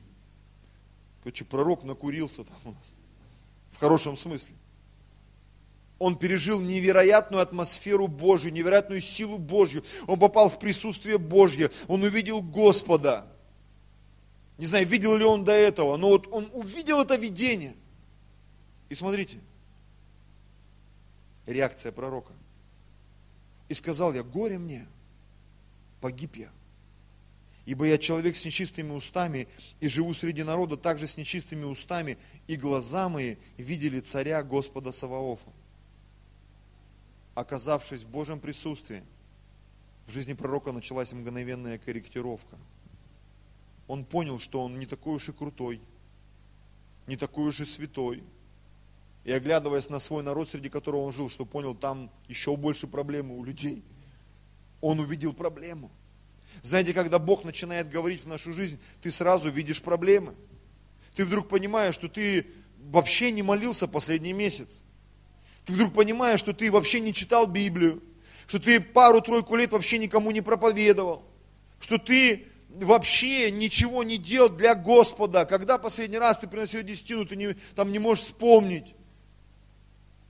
[1.21, 2.95] Короче, пророк накурился там у нас.
[3.69, 4.55] В хорошем смысле.
[5.99, 9.83] Он пережил невероятную атмосферу Божью, невероятную силу Божью.
[10.07, 11.69] Он попал в присутствие Божье.
[11.87, 13.27] Он увидел Господа.
[14.57, 17.75] Не знаю, видел ли он до этого, но вот он увидел это видение.
[18.89, 19.37] И смотрите,
[21.45, 22.33] реакция пророка.
[23.69, 24.87] И сказал я, горе мне,
[26.01, 26.49] погиб я.
[27.65, 29.47] Ибо я человек с нечистыми устами,
[29.79, 35.49] и живу среди народа также с нечистыми устами, и глаза мои видели царя Господа Саваофа.
[37.35, 39.03] Оказавшись в Божьем присутствии,
[40.05, 42.57] в жизни пророка началась мгновенная корректировка.
[43.87, 45.79] Он понял, что он не такой уж и крутой,
[47.07, 48.23] не такой уж и святой.
[49.23, 53.37] И оглядываясь на свой народ, среди которого он жил, что понял, там еще больше проблемы
[53.37, 53.81] у людей.
[54.81, 55.89] Он увидел проблему–
[56.61, 60.35] знаете, когда Бог начинает говорить в нашу жизнь, ты сразу видишь проблемы.
[61.15, 64.83] Ты вдруг понимаешь, что ты вообще не молился последний месяц.
[65.65, 68.01] Ты вдруг понимаешь, что ты вообще не читал Библию,
[68.47, 71.23] что ты пару-тройку лет вообще никому не проповедовал,
[71.79, 75.45] что ты вообще ничего не делал для Господа.
[75.45, 78.95] Когда последний раз ты приносил десятину, ты не, там не можешь вспомнить.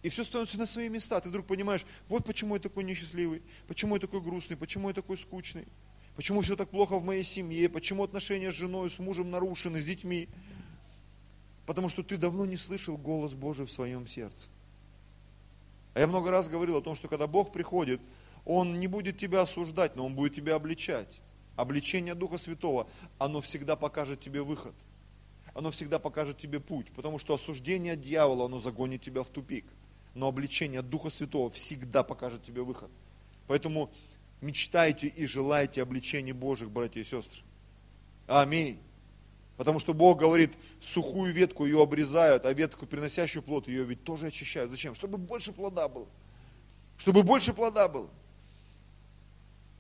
[0.04, 1.20] И все становится на свои места.
[1.22, 5.18] Ты вдруг понимаешь, вот почему я такой несчастливый, почему я такой грустный, почему я такой
[5.18, 5.66] скучный.
[6.16, 7.70] Почему все так плохо в моей семье?
[7.70, 10.30] Почему отношения с женой, с мужем нарушены, с детьми?
[11.66, 14.48] Потому что ты давно не слышал голос Божий в своем сердце.
[15.94, 18.02] А я много раз говорил о том, что когда Бог приходит,
[18.46, 21.22] Он не будет тебя осуждать, но Он будет тебя обличать.
[21.56, 22.88] Обличение Духа Святого,
[23.20, 24.74] оно всегда покажет тебе выход.
[25.54, 29.66] Оно всегда покажет тебе путь, потому что осуждение дьявола, оно загонит тебя в тупик.
[30.16, 32.90] Но обличение Духа Святого всегда покажет тебе выход.
[33.48, 33.92] Поэтому
[34.44, 37.42] мечтайте и желайте обличения Божьих, братья и сестры.
[38.28, 38.80] Аминь.
[39.58, 40.52] Потому что Бог говорит,
[40.82, 44.72] сухую ветку ее обрезают, а ветку, приносящую плод, ее ведь тоже очищают.
[44.72, 44.96] Зачем?
[44.96, 46.08] Чтобы больше плода было.
[46.98, 48.10] Чтобы больше плода было.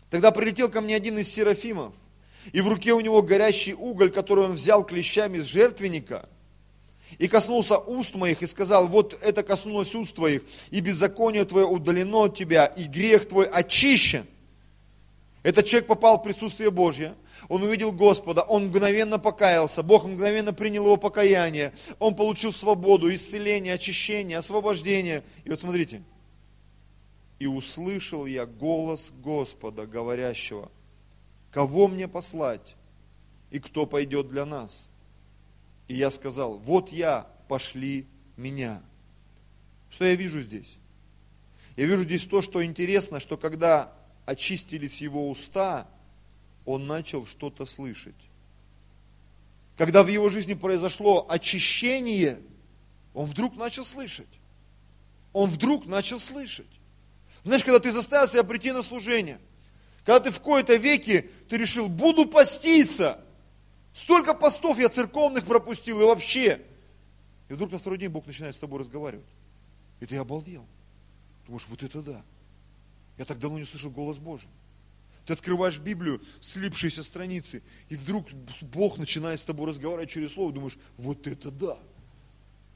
[0.09, 1.93] Тогда прилетел ко мне один из серафимов,
[2.51, 6.29] и в руке у него горящий уголь, который он взял клещами с жертвенника,
[7.17, 12.25] и коснулся уст моих, и сказал, вот это коснулось уст твоих, и беззаконие твое удалено
[12.25, 14.25] от тебя, и грех твой очищен.
[15.43, 17.15] Этот человек попал в присутствие Божье,
[17.49, 23.73] он увидел Господа, он мгновенно покаялся, Бог мгновенно принял его покаяние, он получил свободу, исцеление,
[23.73, 25.23] очищение, освобождение.
[25.43, 26.01] И вот смотрите,
[27.39, 30.71] и услышал я голос Господа, говорящего,
[31.51, 32.77] кого мне послать
[33.51, 34.87] и кто пойдет для нас?
[35.89, 38.81] И я сказал, вот я, пошли меня.
[39.89, 40.77] Что я вижу здесь?
[41.75, 43.91] Я вижу здесь то, что интересно, что когда
[44.25, 45.87] очистились его уста,
[46.65, 48.15] он начал что-то слышать.
[49.77, 52.39] Когда в его жизни произошло очищение,
[53.13, 54.27] он вдруг начал слышать.
[55.33, 56.67] Он вдруг начал слышать.
[57.43, 59.39] Знаешь, когда ты заставил себя прийти на служение,
[60.05, 63.23] когда ты в кои-то веке, ты решил, буду поститься,
[63.93, 66.59] Столько постов я церковных пропустил и вообще.
[67.47, 69.27] И вдруг на второй день Бог начинает с тобой разговаривать.
[69.99, 70.65] И ты обалдел.
[71.45, 72.23] Думаешь, вот это да.
[73.17, 74.49] Я так давно не слышал голос Божий.
[75.25, 78.27] Ты открываешь Библию, слипшиеся страницы, и вдруг
[78.61, 81.77] Бог начинает с тобой разговаривать через слово, думаешь, вот это да.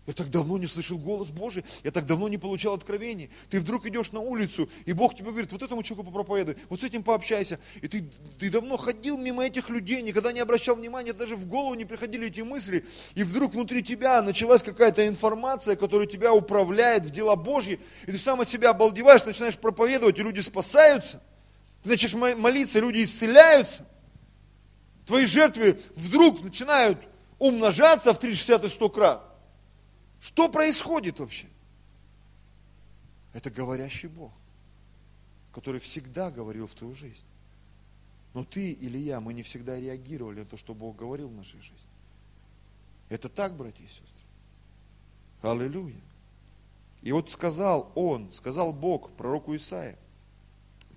[0.08, 3.30] Я так давно не слышал голос Божий, я так давно не получал откровений.
[3.50, 6.86] Ты вдруг идешь на улицу, и Бог тебе говорит, вот этому человеку попроповедуй, вот с
[6.86, 7.60] этим пообщайся.
[7.82, 11.74] И ты, ты давно ходил мимо этих людей, никогда не обращал внимания, даже в голову
[11.74, 12.86] не приходили эти мысли.
[13.15, 18.17] И вдруг внутри тебя началась какая-то информация, которая тебя управляет в дела Божьи, и ты
[18.17, 21.22] сам от себя обалдеваешь, начинаешь проповедовать, и люди спасаются.
[21.84, 23.86] Ты начинаешь молиться, люди исцеляются.
[25.06, 26.98] Твои жертвы вдруг начинают
[27.39, 29.27] умножаться в 360 и 100 крат.
[30.21, 31.47] Что происходит вообще?
[33.34, 34.32] Это говорящий Бог,
[35.53, 37.25] который всегда говорил в твою жизнь.
[38.34, 41.62] Но ты или я, мы не всегда реагировали на то, что Бог говорил в нашей
[41.62, 41.77] жизни.
[43.10, 44.06] Это так, братья и сестры.
[45.41, 46.01] Аллилуйя.
[47.01, 49.97] И вот сказал он, сказал Бог пророку Исаия,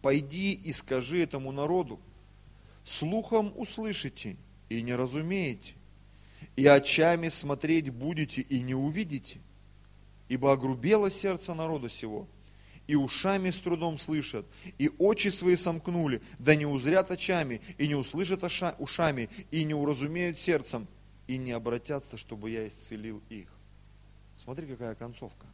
[0.02, 2.00] пойди и скажи этому народу,
[2.84, 4.36] слухом услышите
[4.68, 5.74] и не разумеете,
[6.56, 9.40] и очами смотреть будете и не увидите,
[10.28, 12.26] ибо огрубело сердце народа сего,
[12.86, 14.46] и ушами с трудом слышат,
[14.78, 18.42] и очи свои сомкнули, да не узрят очами, и не услышат
[18.78, 20.88] ушами, и не уразумеют сердцем,
[21.28, 23.48] и не обратятся, чтобы я исцелил их.
[24.36, 25.46] Смотри, какая концовка.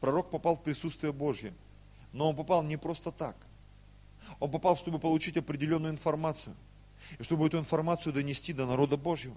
[0.00, 1.54] Пророк попал в присутствие Божье,
[2.12, 3.36] но он попал не просто так.
[4.40, 6.56] Он попал, чтобы получить определенную информацию,
[7.18, 9.36] и чтобы эту информацию донести до народа Божьего.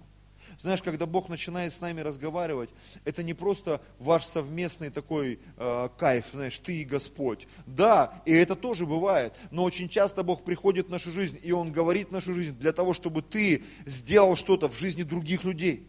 [0.60, 2.70] Знаешь, когда Бог начинает с нами разговаривать,
[3.06, 7.48] это не просто ваш совместный такой э, кайф, знаешь, ты и Господь.
[7.66, 11.72] Да, и это тоже бывает, но очень часто Бог приходит в нашу жизнь, и Он
[11.72, 15.88] говорит в нашу жизнь для того, чтобы ты сделал что-то в жизни других людей.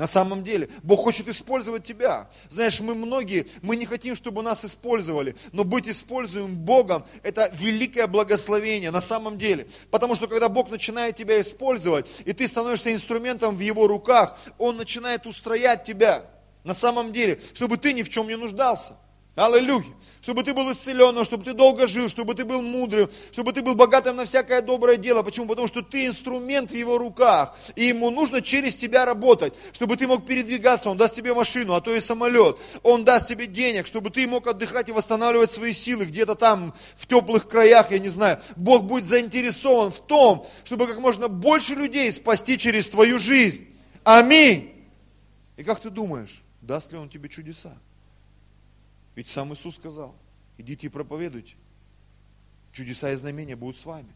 [0.00, 2.30] На самом деле, Бог хочет использовать тебя.
[2.48, 8.06] Знаешь, мы многие, мы не хотим, чтобы нас использовали, но быть используемым Богом– это великое
[8.06, 9.68] благословение на самом деле.
[9.90, 14.78] Потому что когда Бог начинает тебя использовать, и ты становишься инструментом в Его руках, Он
[14.78, 16.24] начинает устроять тебя
[16.64, 18.96] на самом деле, чтобы ты ни в чем не нуждался.
[19.40, 19.86] Аллилуйя.
[20.20, 23.74] Чтобы ты был исцеленным, чтобы ты долго жил, чтобы ты был мудрым, чтобы ты был
[23.74, 25.22] богатым на всякое доброе дело.
[25.22, 25.46] Почему?
[25.46, 30.06] Потому что ты инструмент в его руках, и ему нужно через тебя работать, чтобы ты
[30.06, 30.90] мог передвигаться.
[30.90, 32.58] Он даст тебе машину, а то и самолет.
[32.82, 37.06] Он даст тебе денег, чтобы ты мог отдыхать и восстанавливать свои силы где-то там в
[37.06, 38.40] теплых краях, я не знаю.
[38.56, 43.66] Бог будет заинтересован в том, чтобы как можно больше людей спасти через твою жизнь.
[44.04, 44.70] Аминь.
[45.56, 47.72] И как ты думаешь, даст ли он тебе чудеса?
[49.14, 50.14] Ведь сам Иисус сказал,
[50.58, 51.54] идите и проповедуйте.
[52.72, 54.12] Чудеса и знамения будут с вами.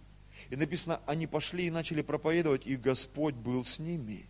[0.51, 4.27] И написано, они пошли и начали проповедовать, и Господь был с ними.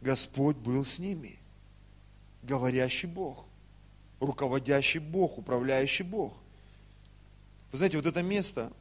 [0.00, 1.38] Господь был с ними.
[2.42, 3.44] Говорящий Бог,
[4.20, 6.34] руководящий Бог, управляющий Бог.
[7.72, 8.72] Вы знаете, вот это место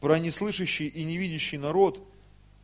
[0.00, 2.06] про неслышащий и невидящий народ,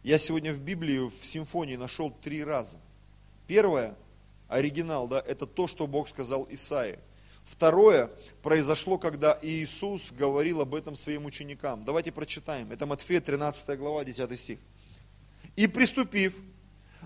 [0.02, 2.78] я сегодня в Библии, в симфонии нашел три раза.
[3.46, 3.96] Первое–
[4.48, 6.98] оригинал, да, это то, что Бог сказал Исаии.
[7.44, 8.10] Второе
[8.42, 11.84] произошло, когда Иисус говорил об этом своим ученикам.
[11.84, 12.70] Давайте прочитаем.
[12.72, 14.58] Это Матфея 13 глава, 10 стих.
[15.56, 16.36] И приступив,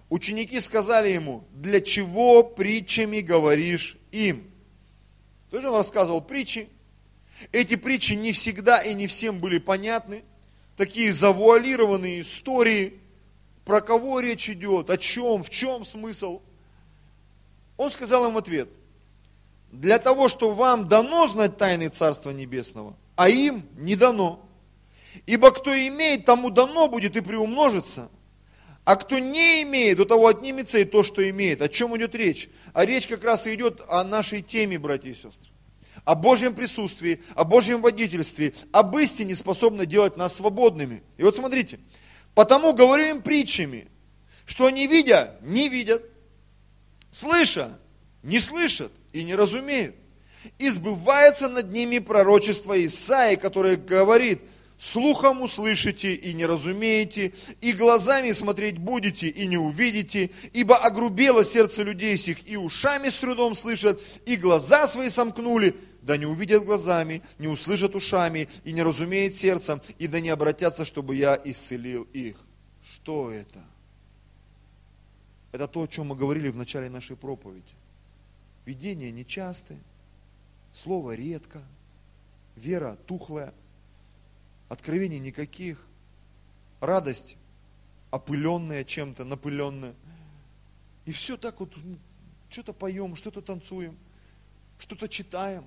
[0.09, 4.51] ученики сказали ему, для чего притчами говоришь им?
[5.51, 6.69] То есть он рассказывал притчи.
[7.53, 10.25] Эти притчи не всегда и не всем были понятны.
[10.77, 12.99] Такие завуалированные истории.
[13.65, 16.43] Про кого речь идет, о чем, в чем смысл
[17.83, 18.69] он сказал им в ответ,
[19.71, 24.47] для того, что вам дано знать тайны Царства Небесного, а им не дано.
[25.27, 28.09] Ибо кто имеет, тому дано будет и приумножится.
[28.85, 31.63] А кто не имеет, у того отнимется и то, что имеет.
[31.63, 32.49] О чем идет речь?
[32.73, 35.51] А речь как раз и идет о нашей теме, братья и сестры.
[36.05, 41.03] О Божьем присутствии, о Божьем водительстве, об истине, способной делать нас свободными.
[41.17, 41.79] И вот смотрите,
[42.35, 43.89] потому говорю им притчами,
[44.47, 46.03] что не видя, не видят,
[47.13, 47.79] слыша,
[48.25, 49.95] не слышат и не разумеют.
[50.59, 54.41] И сбывается над ними пророчество Исаи, которое говорит,
[54.77, 61.85] слухом услышите и не разумеете, и глазами смотреть будете и не увидите, ибо огрубело сердце
[61.85, 67.23] людей сих, и ушами с трудом слышат, и глаза свои сомкнули, да не увидят глазами,
[67.39, 72.37] не услышат ушами, и не разумеют сердцем, и да не обратятся, чтобы я исцелил их.
[72.83, 73.65] Что это?
[75.53, 77.75] Это то, о чем мы говорили в начале нашей проповеди.
[78.65, 79.81] Видения нечастые,
[80.73, 81.63] слово редко,
[82.57, 83.53] вера тухлая,
[84.69, 85.87] откровений никаких.
[86.81, 87.37] радость,
[88.11, 89.95] опыленная чем-то, напыленная.
[91.05, 91.97] И все так вот, ну,
[92.49, 93.97] что-то поем, что-то танцуем,
[94.79, 95.65] что-то читаем.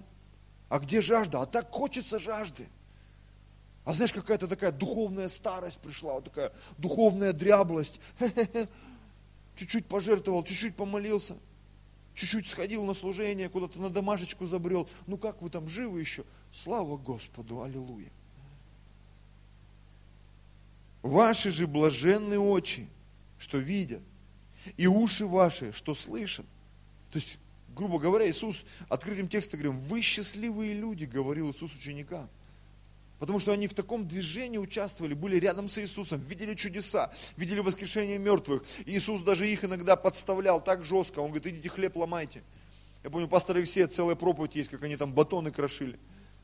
[0.67, 1.41] А где жажда?
[1.41, 2.67] А так хочется жажды.
[3.85, 7.99] А знаешь, какая-то такая духовная старость пришла, вот такая духовная дряблость.
[9.55, 11.37] Чуть-чуть пожертвовал, чуть-чуть помолился,
[12.13, 14.89] чуть-чуть сходил на служение, куда-то на домашечку забрел.
[15.07, 16.25] Ну как вы там живы еще?
[16.51, 18.11] Слава Господу, аллилуйя.
[21.01, 22.87] Ваши же блаженные очи,
[23.37, 24.01] что видят,
[24.75, 26.45] и уши ваши, что слышат.
[27.11, 27.37] То есть,
[27.75, 32.27] грубо говоря, Иисус открытым текстом говорим, вы счастливые люди, говорил Иисус ученикам.
[33.19, 38.17] Потому что они в таком движении участвовали, были рядом с Иисусом, видели чудеса, видели воскрешение
[38.17, 38.63] мертвых.
[38.85, 41.19] И Иисус даже их иногда подставлял так жестко.
[41.19, 42.43] Он говорит, идите хлеб ломайте.
[43.03, 45.97] Я помню, пастор Алексея целая проповедь есть, как они там батоны крошили.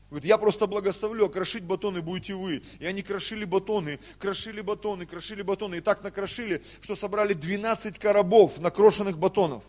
[0.08, 2.62] Говорит, я просто благословлю, а крошить батоны будете вы.
[2.78, 5.76] И они крошили батоны, крошили батоны, крошили батоны.
[5.76, 9.62] И так накрошили, что собрали 12 коробов накрошенных батонов.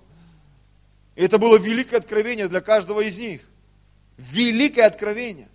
[1.16, 3.41] И это было великое откровение для каждого из них.
[4.18, 5.49] Великое откровение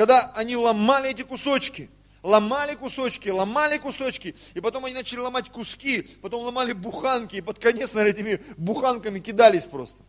[0.00, 1.90] когда они ломали эти кусочки,
[2.22, 7.58] ломали кусочки, ломали кусочки, и потом они начали ломать куски, потом ломали буханки, и под
[7.58, 10.02] конец, наверное, этими буханками кидались просто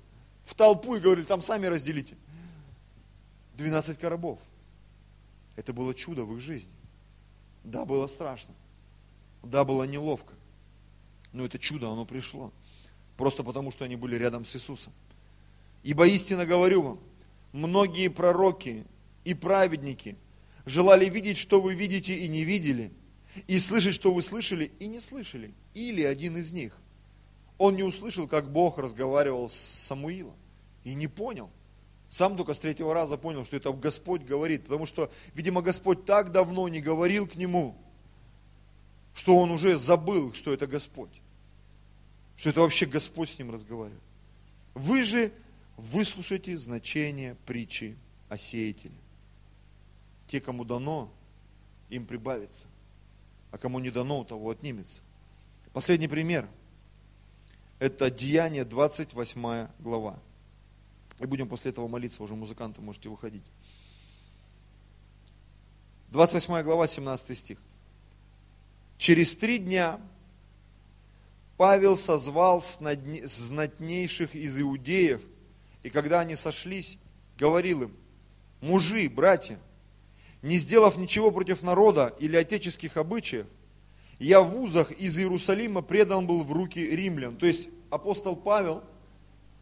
[0.46, 2.16] в толпу и говорили, там сами разделите.
[3.56, 4.40] 12 коробов.
[5.58, 6.72] Это было чудо в их жизни.
[7.66, 8.54] Да, было страшно.
[9.44, 10.36] Да, было неловко.
[11.34, 12.54] Но это чудо, оно пришло.
[13.18, 14.94] Просто потому, что они были рядом с Иисусом.
[15.84, 17.00] Ибо истинно говорю вам,
[17.52, 18.86] многие пророки
[19.24, 20.18] и праведники
[20.66, 22.92] желали видеть, что вы видите и не видели,
[23.48, 25.54] и слышать, что вы слышали и не слышали.
[25.74, 26.78] Или один из них.
[27.58, 30.36] Он не услышал, как Бог разговаривал с Самуилом,
[30.84, 31.50] и не понял.
[32.10, 36.32] Сам только с третьего раза понял, что это Господь говорит, потому что, видимо, Господь так
[36.32, 37.76] давно не говорил к нему,
[39.14, 41.22] что он уже забыл, что это Господь,
[42.36, 44.02] что это вообще Господь с ним разговаривает.
[44.74, 45.32] Вы же
[45.78, 47.96] выслушайте значение притчи
[48.28, 48.96] о сеятеле.
[50.32, 51.12] Те, кому дано,
[51.90, 52.68] им прибавится.
[53.52, 55.02] А кому не дано, у того отнимется.
[55.74, 56.48] Последний пример.
[57.80, 60.18] Это Деяние 28 глава.
[61.20, 63.44] И будем после этого молиться, уже музыканты можете выходить.
[66.12, 67.58] 28 глава, 17 стих.
[68.98, 70.00] Через три дня
[71.58, 75.22] Павел созвал знатнейших из иудеев,
[75.84, 76.98] и когда они сошлись,
[77.38, 77.96] говорил им,
[78.62, 79.60] мужи, братья,
[80.42, 83.46] не сделав ничего против народа или отеческих обычаев,
[84.20, 87.36] я в вузах из Иерусалима предан был в руки римлян.
[87.36, 88.84] То есть апостол Павел,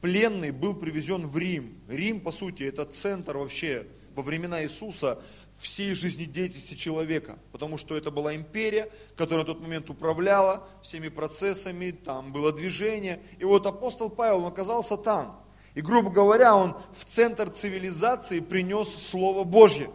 [0.01, 1.77] пленный, был привезен в Рим.
[1.87, 5.19] Рим, по сути, это центр вообще во времена Иисуса
[5.59, 11.91] всей жизнедеятельности человека, потому что это была империя, которая в тот момент управляла всеми процессами,
[11.91, 13.21] там было движение.
[13.39, 15.41] И вот апостол Павел, он оказался там.
[15.75, 19.89] И, грубо говоря, он в центр цивилизации принес Слово Божье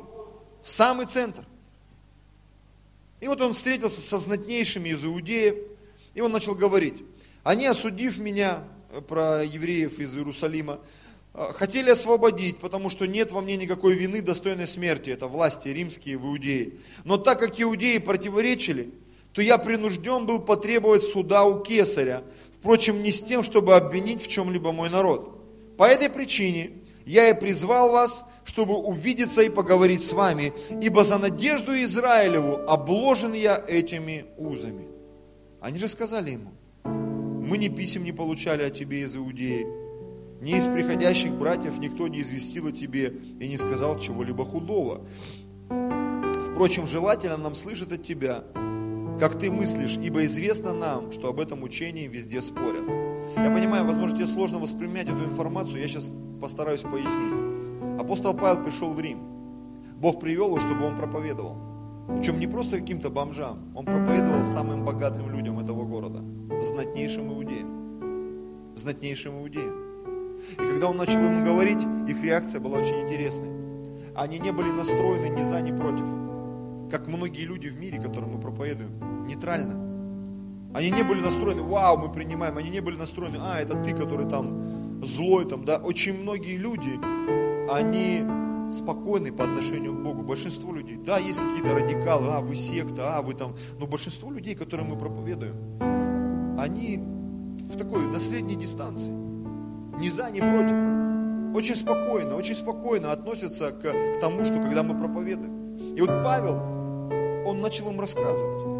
[0.64, 1.44] в самый центр.
[3.20, 5.56] И вот он встретился со знатнейшими из иудеев,
[6.14, 7.02] и он начал говорить,
[7.42, 10.80] они, осудив меня, э, про евреев из Иерусалима,
[11.34, 16.16] э, хотели освободить, потому что нет во мне никакой вины достойной смерти, это власти римские
[16.16, 16.72] в Иудее.
[17.04, 18.90] Но так как иудеи противоречили,
[19.32, 22.22] то я принужден был потребовать суда у кесаря,
[22.58, 25.42] впрочем, не с тем, чтобы обвинить в чем-либо мой народ.
[25.76, 26.70] По этой причине
[27.04, 33.32] я и призвал вас, чтобы увидеться и поговорить с вами, ибо за надежду Израилеву обложен
[33.32, 34.86] я этими узами.
[35.60, 36.52] Они же сказали ему,
[36.84, 39.66] мы ни писем не получали о тебе из Иудеи,
[40.40, 45.06] ни из приходящих братьев никто не известил о тебе и не сказал чего-либо худого.
[46.50, 48.44] Впрочем, желательно нам слышать от тебя,
[49.18, 52.84] как ты мыслишь, ибо известно нам, что об этом учении везде спорят.
[53.36, 56.08] Я понимаю, возможно, тебе сложно воспринять эту информацию, я сейчас
[56.40, 57.53] постараюсь пояснить.
[57.98, 59.18] Апостол Павел пришел в Рим.
[59.96, 61.56] Бог привел его, чтобы он проповедовал.
[62.08, 66.22] Причем не просто каким-то бомжам, он проповедовал самым богатым людям этого города,
[66.60, 68.74] знатнейшим иудеям.
[68.76, 69.74] Знатнейшим иудеям.
[70.52, 73.48] И когда он начал им говорить, их реакция была очень интересной.
[74.14, 76.04] Они не были настроены ни за, ни против.
[76.90, 79.80] Как многие люди в мире, которым мы проповедуем, нейтрально.
[80.74, 82.58] Они не были настроены, вау, мы принимаем.
[82.58, 85.78] Они не были настроены, а, это ты, который там злой, там, да.
[85.78, 86.98] Очень многие люди,
[87.70, 88.24] они
[88.72, 90.22] спокойны по отношению к Богу.
[90.22, 94.54] Большинство людей, да, есть какие-то радикалы, а, вы секта, а, вы там, но большинство людей,
[94.54, 95.56] которым мы проповедуем,
[96.58, 96.98] они
[97.68, 99.12] в такой, на средней дистанции.
[99.12, 101.56] Ни за, ни против.
[101.56, 105.94] Очень спокойно, очень спокойно относятся к, к тому, что когда мы проповедуем.
[105.94, 106.56] И вот Павел,
[107.46, 108.74] он начал им рассказывать.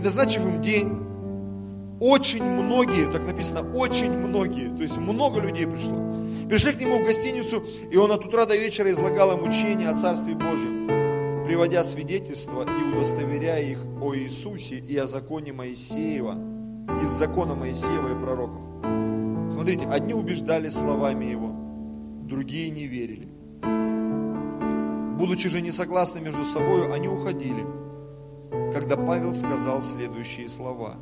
[0.00, 0.88] и назначив им день,
[2.00, 5.96] очень многие, так написано, очень многие, то есть много людей пришло.
[6.48, 9.96] Пришли к нему в гостиницу, и он от утра до вечера излагал им учение о
[9.96, 10.88] Царстве Божьем,
[11.44, 16.38] приводя свидетельства и удостоверяя их о Иисусе и о законе Моисеева,
[17.02, 19.52] из закона Моисеева и пророков.
[19.52, 21.54] Смотрите, одни убеждали словами его,
[22.26, 23.28] другие не верили.
[25.18, 27.62] Будучи же не согласны между собой, они уходили,
[28.72, 30.96] когда Павел сказал следующие слова.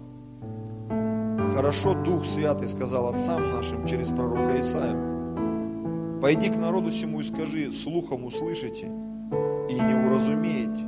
[1.58, 7.72] «Хорошо Дух Святый сказал отцам нашим через пророка Исаию, «Пойди к народу сему и скажи,
[7.72, 10.84] слухом услышите и не уразумеете,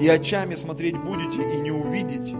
[0.00, 2.36] и очами смотреть будете и не увидите,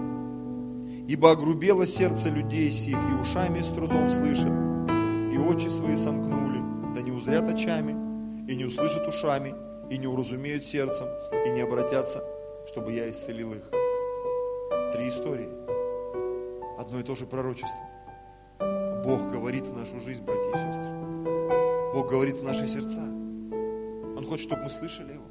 [1.09, 4.53] ибо огрубело сердце людей сих, и ушами с трудом слышат,
[5.32, 6.61] и очи свои сомкнули,
[6.95, 7.97] да не узрят очами,
[8.49, 9.57] и не услышат ушами,
[9.91, 11.09] и не уразумеют сердцем,
[11.45, 12.22] и не обратятся,
[12.68, 13.64] чтобы я исцелил их.
[14.93, 15.63] Три истории.
[16.78, 17.78] Одно и то же пророчество.
[19.04, 20.92] Бог говорит в нашу жизнь, братья и сестры.
[21.94, 23.00] Бог говорит в наши сердца.
[23.00, 25.24] Он хочет, чтобы мы слышали Его.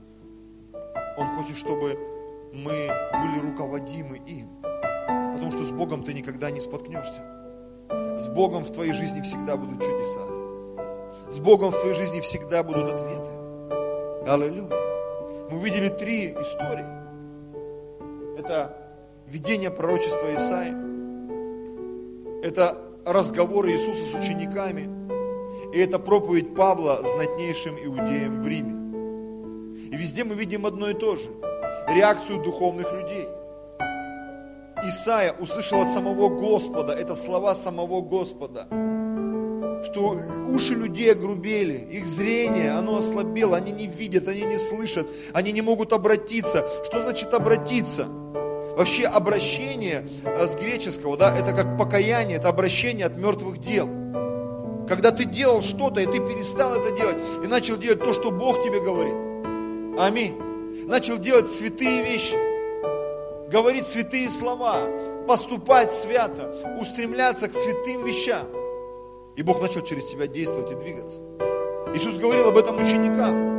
[1.17, 1.97] Он хочет, чтобы
[2.53, 4.47] мы были руководимы им.
[5.33, 7.21] Потому что с Богом ты никогда не споткнешься.
[8.17, 10.21] С Богом в твоей жизни всегда будут чудеса.
[11.29, 13.31] С Богом в твоей жизни всегда будут ответы.
[14.27, 14.69] Аллилуйя.
[15.51, 16.85] Мы видели три истории.
[18.39, 18.77] Это
[19.27, 21.02] видение пророчества Исаи.
[22.43, 24.89] Это разговоры Иисуса с учениками.
[25.73, 29.87] И это проповедь Павла знатнейшим иудеям в Риме.
[29.89, 31.29] И везде мы видим одно и то же.
[31.87, 33.29] Реакцию духовных людей.
[34.83, 38.67] Исаия услышал от самого Господа, это слова самого Господа
[39.83, 40.17] что
[40.47, 45.61] уши людей огрубели, их зрение, оно ослабело, они не видят, они не слышат, они не
[45.61, 46.65] могут обратиться.
[46.85, 48.07] Что значит обратиться?
[48.75, 53.87] Вообще обращение э, с греческого, да, это как покаяние, это обращение от мертвых дел.
[54.87, 58.63] Когда ты делал что-то, и ты перестал это делать, и начал делать то, что Бог
[58.63, 59.13] тебе говорит.
[59.99, 60.35] Аминь.
[60.87, 62.35] Начал делать святые вещи,
[63.49, 64.87] говорить святые слова,
[65.27, 68.47] поступать свято, устремляться к святым вещам.
[69.35, 71.21] И Бог начал через тебя действовать и двигаться.
[71.93, 73.52] Иисус говорил об этом ученикам.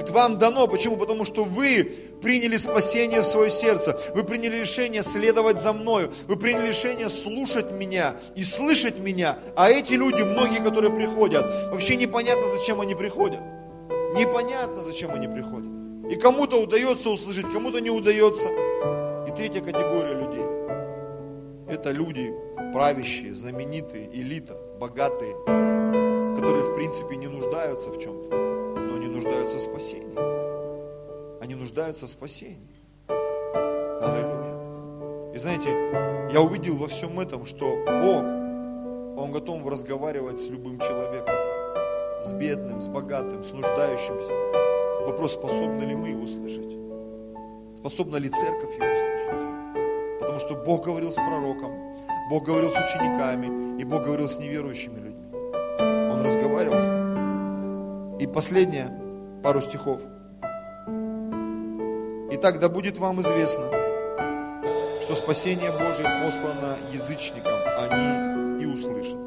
[0.00, 0.66] Говорит, вам дано.
[0.66, 0.96] Почему?
[0.96, 1.84] Потому что вы
[2.22, 3.98] приняли спасение в свое сердце.
[4.14, 6.10] Вы приняли решение следовать за мною.
[6.26, 9.38] Вы приняли решение слушать меня и слышать меня.
[9.56, 13.40] А эти люди, многие, которые приходят, вообще непонятно, зачем они приходят.
[14.16, 15.70] Непонятно, зачем они приходят.
[16.10, 18.48] И кому-то удается услышать, кому-то не удается.
[19.28, 20.44] И третья категория людей.
[21.68, 22.32] Это люди
[22.72, 25.34] правящие, знаменитые, элита богатые,
[26.36, 28.59] которые в принципе не нуждаются в чем-то,
[29.10, 30.16] нуждаются в спасении.
[31.42, 32.74] Они нуждаются в спасении.
[33.08, 35.34] Аллилуйя.
[35.34, 35.68] И знаете,
[36.32, 38.24] я увидел во всем этом, что Бог,
[39.22, 41.34] Он готов разговаривать с любым человеком,
[42.22, 44.32] с бедным, с богатым, с нуждающимся.
[45.06, 46.76] Вопрос, способны ли мы его слышать?
[47.78, 50.20] Способна ли церковь его слышать?
[50.20, 51.72] Потому что Бог говорил с пророком,
[52.30, 55.26] Бог говорил с учениками, и Бог говорил с неверующими людьми.
[56.12, 58.22] Он разговаривал с ними.
[58.22, 58.99] И последнее,
[59.42, 60.00] пару стихов.
[62.32, 63.68] Итак, да будет вам известно,
[65.02, 69.18] что спасение Божие послано язычникам, они и услышат.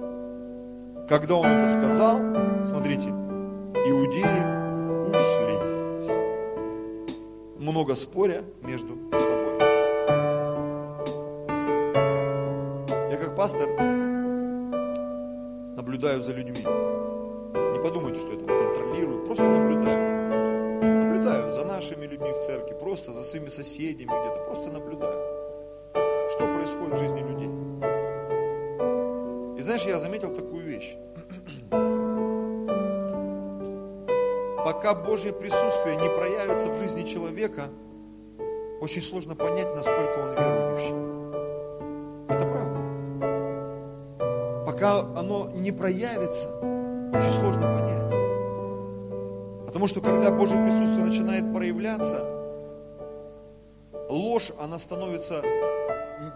[1.09, 2.17] Когда он это сказал,
[2.65, 4.43] смотрите, иудеи
[5.09, 5.57] ушли,
[7.59, 9.43] много споря между собой.
[13.35, 13.67] пастор,
[15.75, 16.63] наблюдаю за людьми.
[16.63, 19.62] Не подумайте, что я там контролирую, просто наблюдаю.
[22.93, 25.19] Просто за своими соседями где-то, просто наблюдаю,
[26.29, 27.49] что происходит в жизни людей.
[29.57, 30.95] И знаешь, я заметил такую вещь.
[34.63, 37.63] Пока Божье присутствие не проявится в жизни человека,
[38.79, 40.93] очень сложно понять, насколько он верующий.
[44.65, 46.49] пока оно не проявится,
[47.11, 48.13] очень сложно понять.
[49.65, 52.32] Потому что когда Божье присутствие начинает проявляться,
[54.43, 55.41] ложь, она становится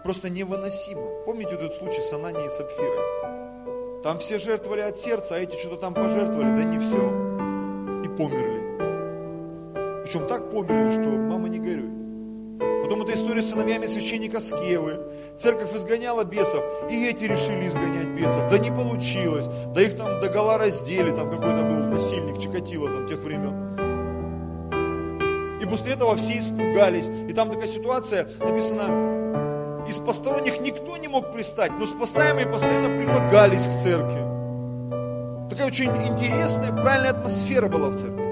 [0.04, 1.24] просто невыносима.
[1.24, 4.02] Помните этот случай с Ананией и Сапфирой?
[4.02, 6.96] Там все жертвовали от сердца, а эти что-то там пожертвовали, да не все.
[8.04, 10.02] И померли.
[10.04, 11.90] Причем так померли, что мама не горюй.
[12.82, 14.98] Потом эта история с сыновьями священника Скевы.
[15.38, 18.50] Церковь изгоняла бесов, и эти решили изгонять бесов.
[18.50, 19.46] Да не получилось.
[19.74, 23.87] Да их там до гола раздели, там какой-то был насильник, Чикатило там тех времен.
[25.70, 27.10] После этого все испугались.
[27.28, 33.66] И там такая ситуация, написано, из посторонних никто не мог пристать, но спасаемые постоянно прилагались
[33.66, 34.28] к церкви.
[35.48, 38.28] Такая очень интересная, правильная атмосфера была в церкви.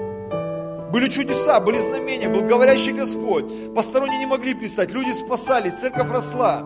[0.91, 3.45] Были чудеса, были знамения, был говорящий Господь.
[3.75, 6.63] Посторонние не могли пристать, люди спасались, церковь росла.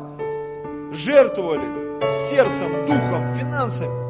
[0.92, 2.00] Жертвовали
[2.30, 4.02] сердцем, духом, финансами.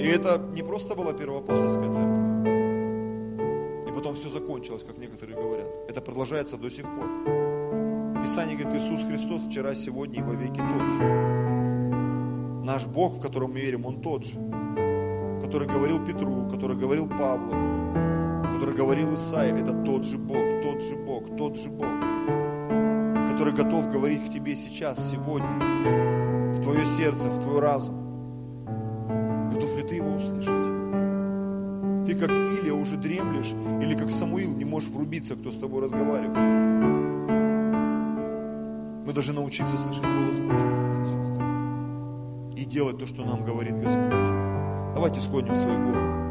[0.00, 2.31] И это не просто была первоапостольская церковь.
[4.02, 5.68] Потом все закончилось, как некоторые говорят.
[5.88, 7.04] Это продолжается до сих пор.
[8.20, 11.04] Писание говорит, Иисус Христос вчера, сегодня и во веки тот же.
[12.64, 14.40] Наш Бог, в котором мы верим, Он тот же.
[15.44, 17.52] Который говорил Петру, который говорил Павлу,
[18.52, 21.86] который говорил Исаии, это тот же Бог, тот же Бог, тот же Бог,
[23.30, 28.01] который готов говорить к тебе сейчас, сегодня, в твое сердце, в твой разум.
[33.42, 36.36] Дремлешь, или как Самуил не можешь врубиться, кто с тобой разговаривает.
[39.06, 40.70] Мы должны научиться слышать голос Божий,
[42.56, 44.10] и делать то, что нам говорит Господь.
[44.94, 46.21] Давайте склоним свои головы.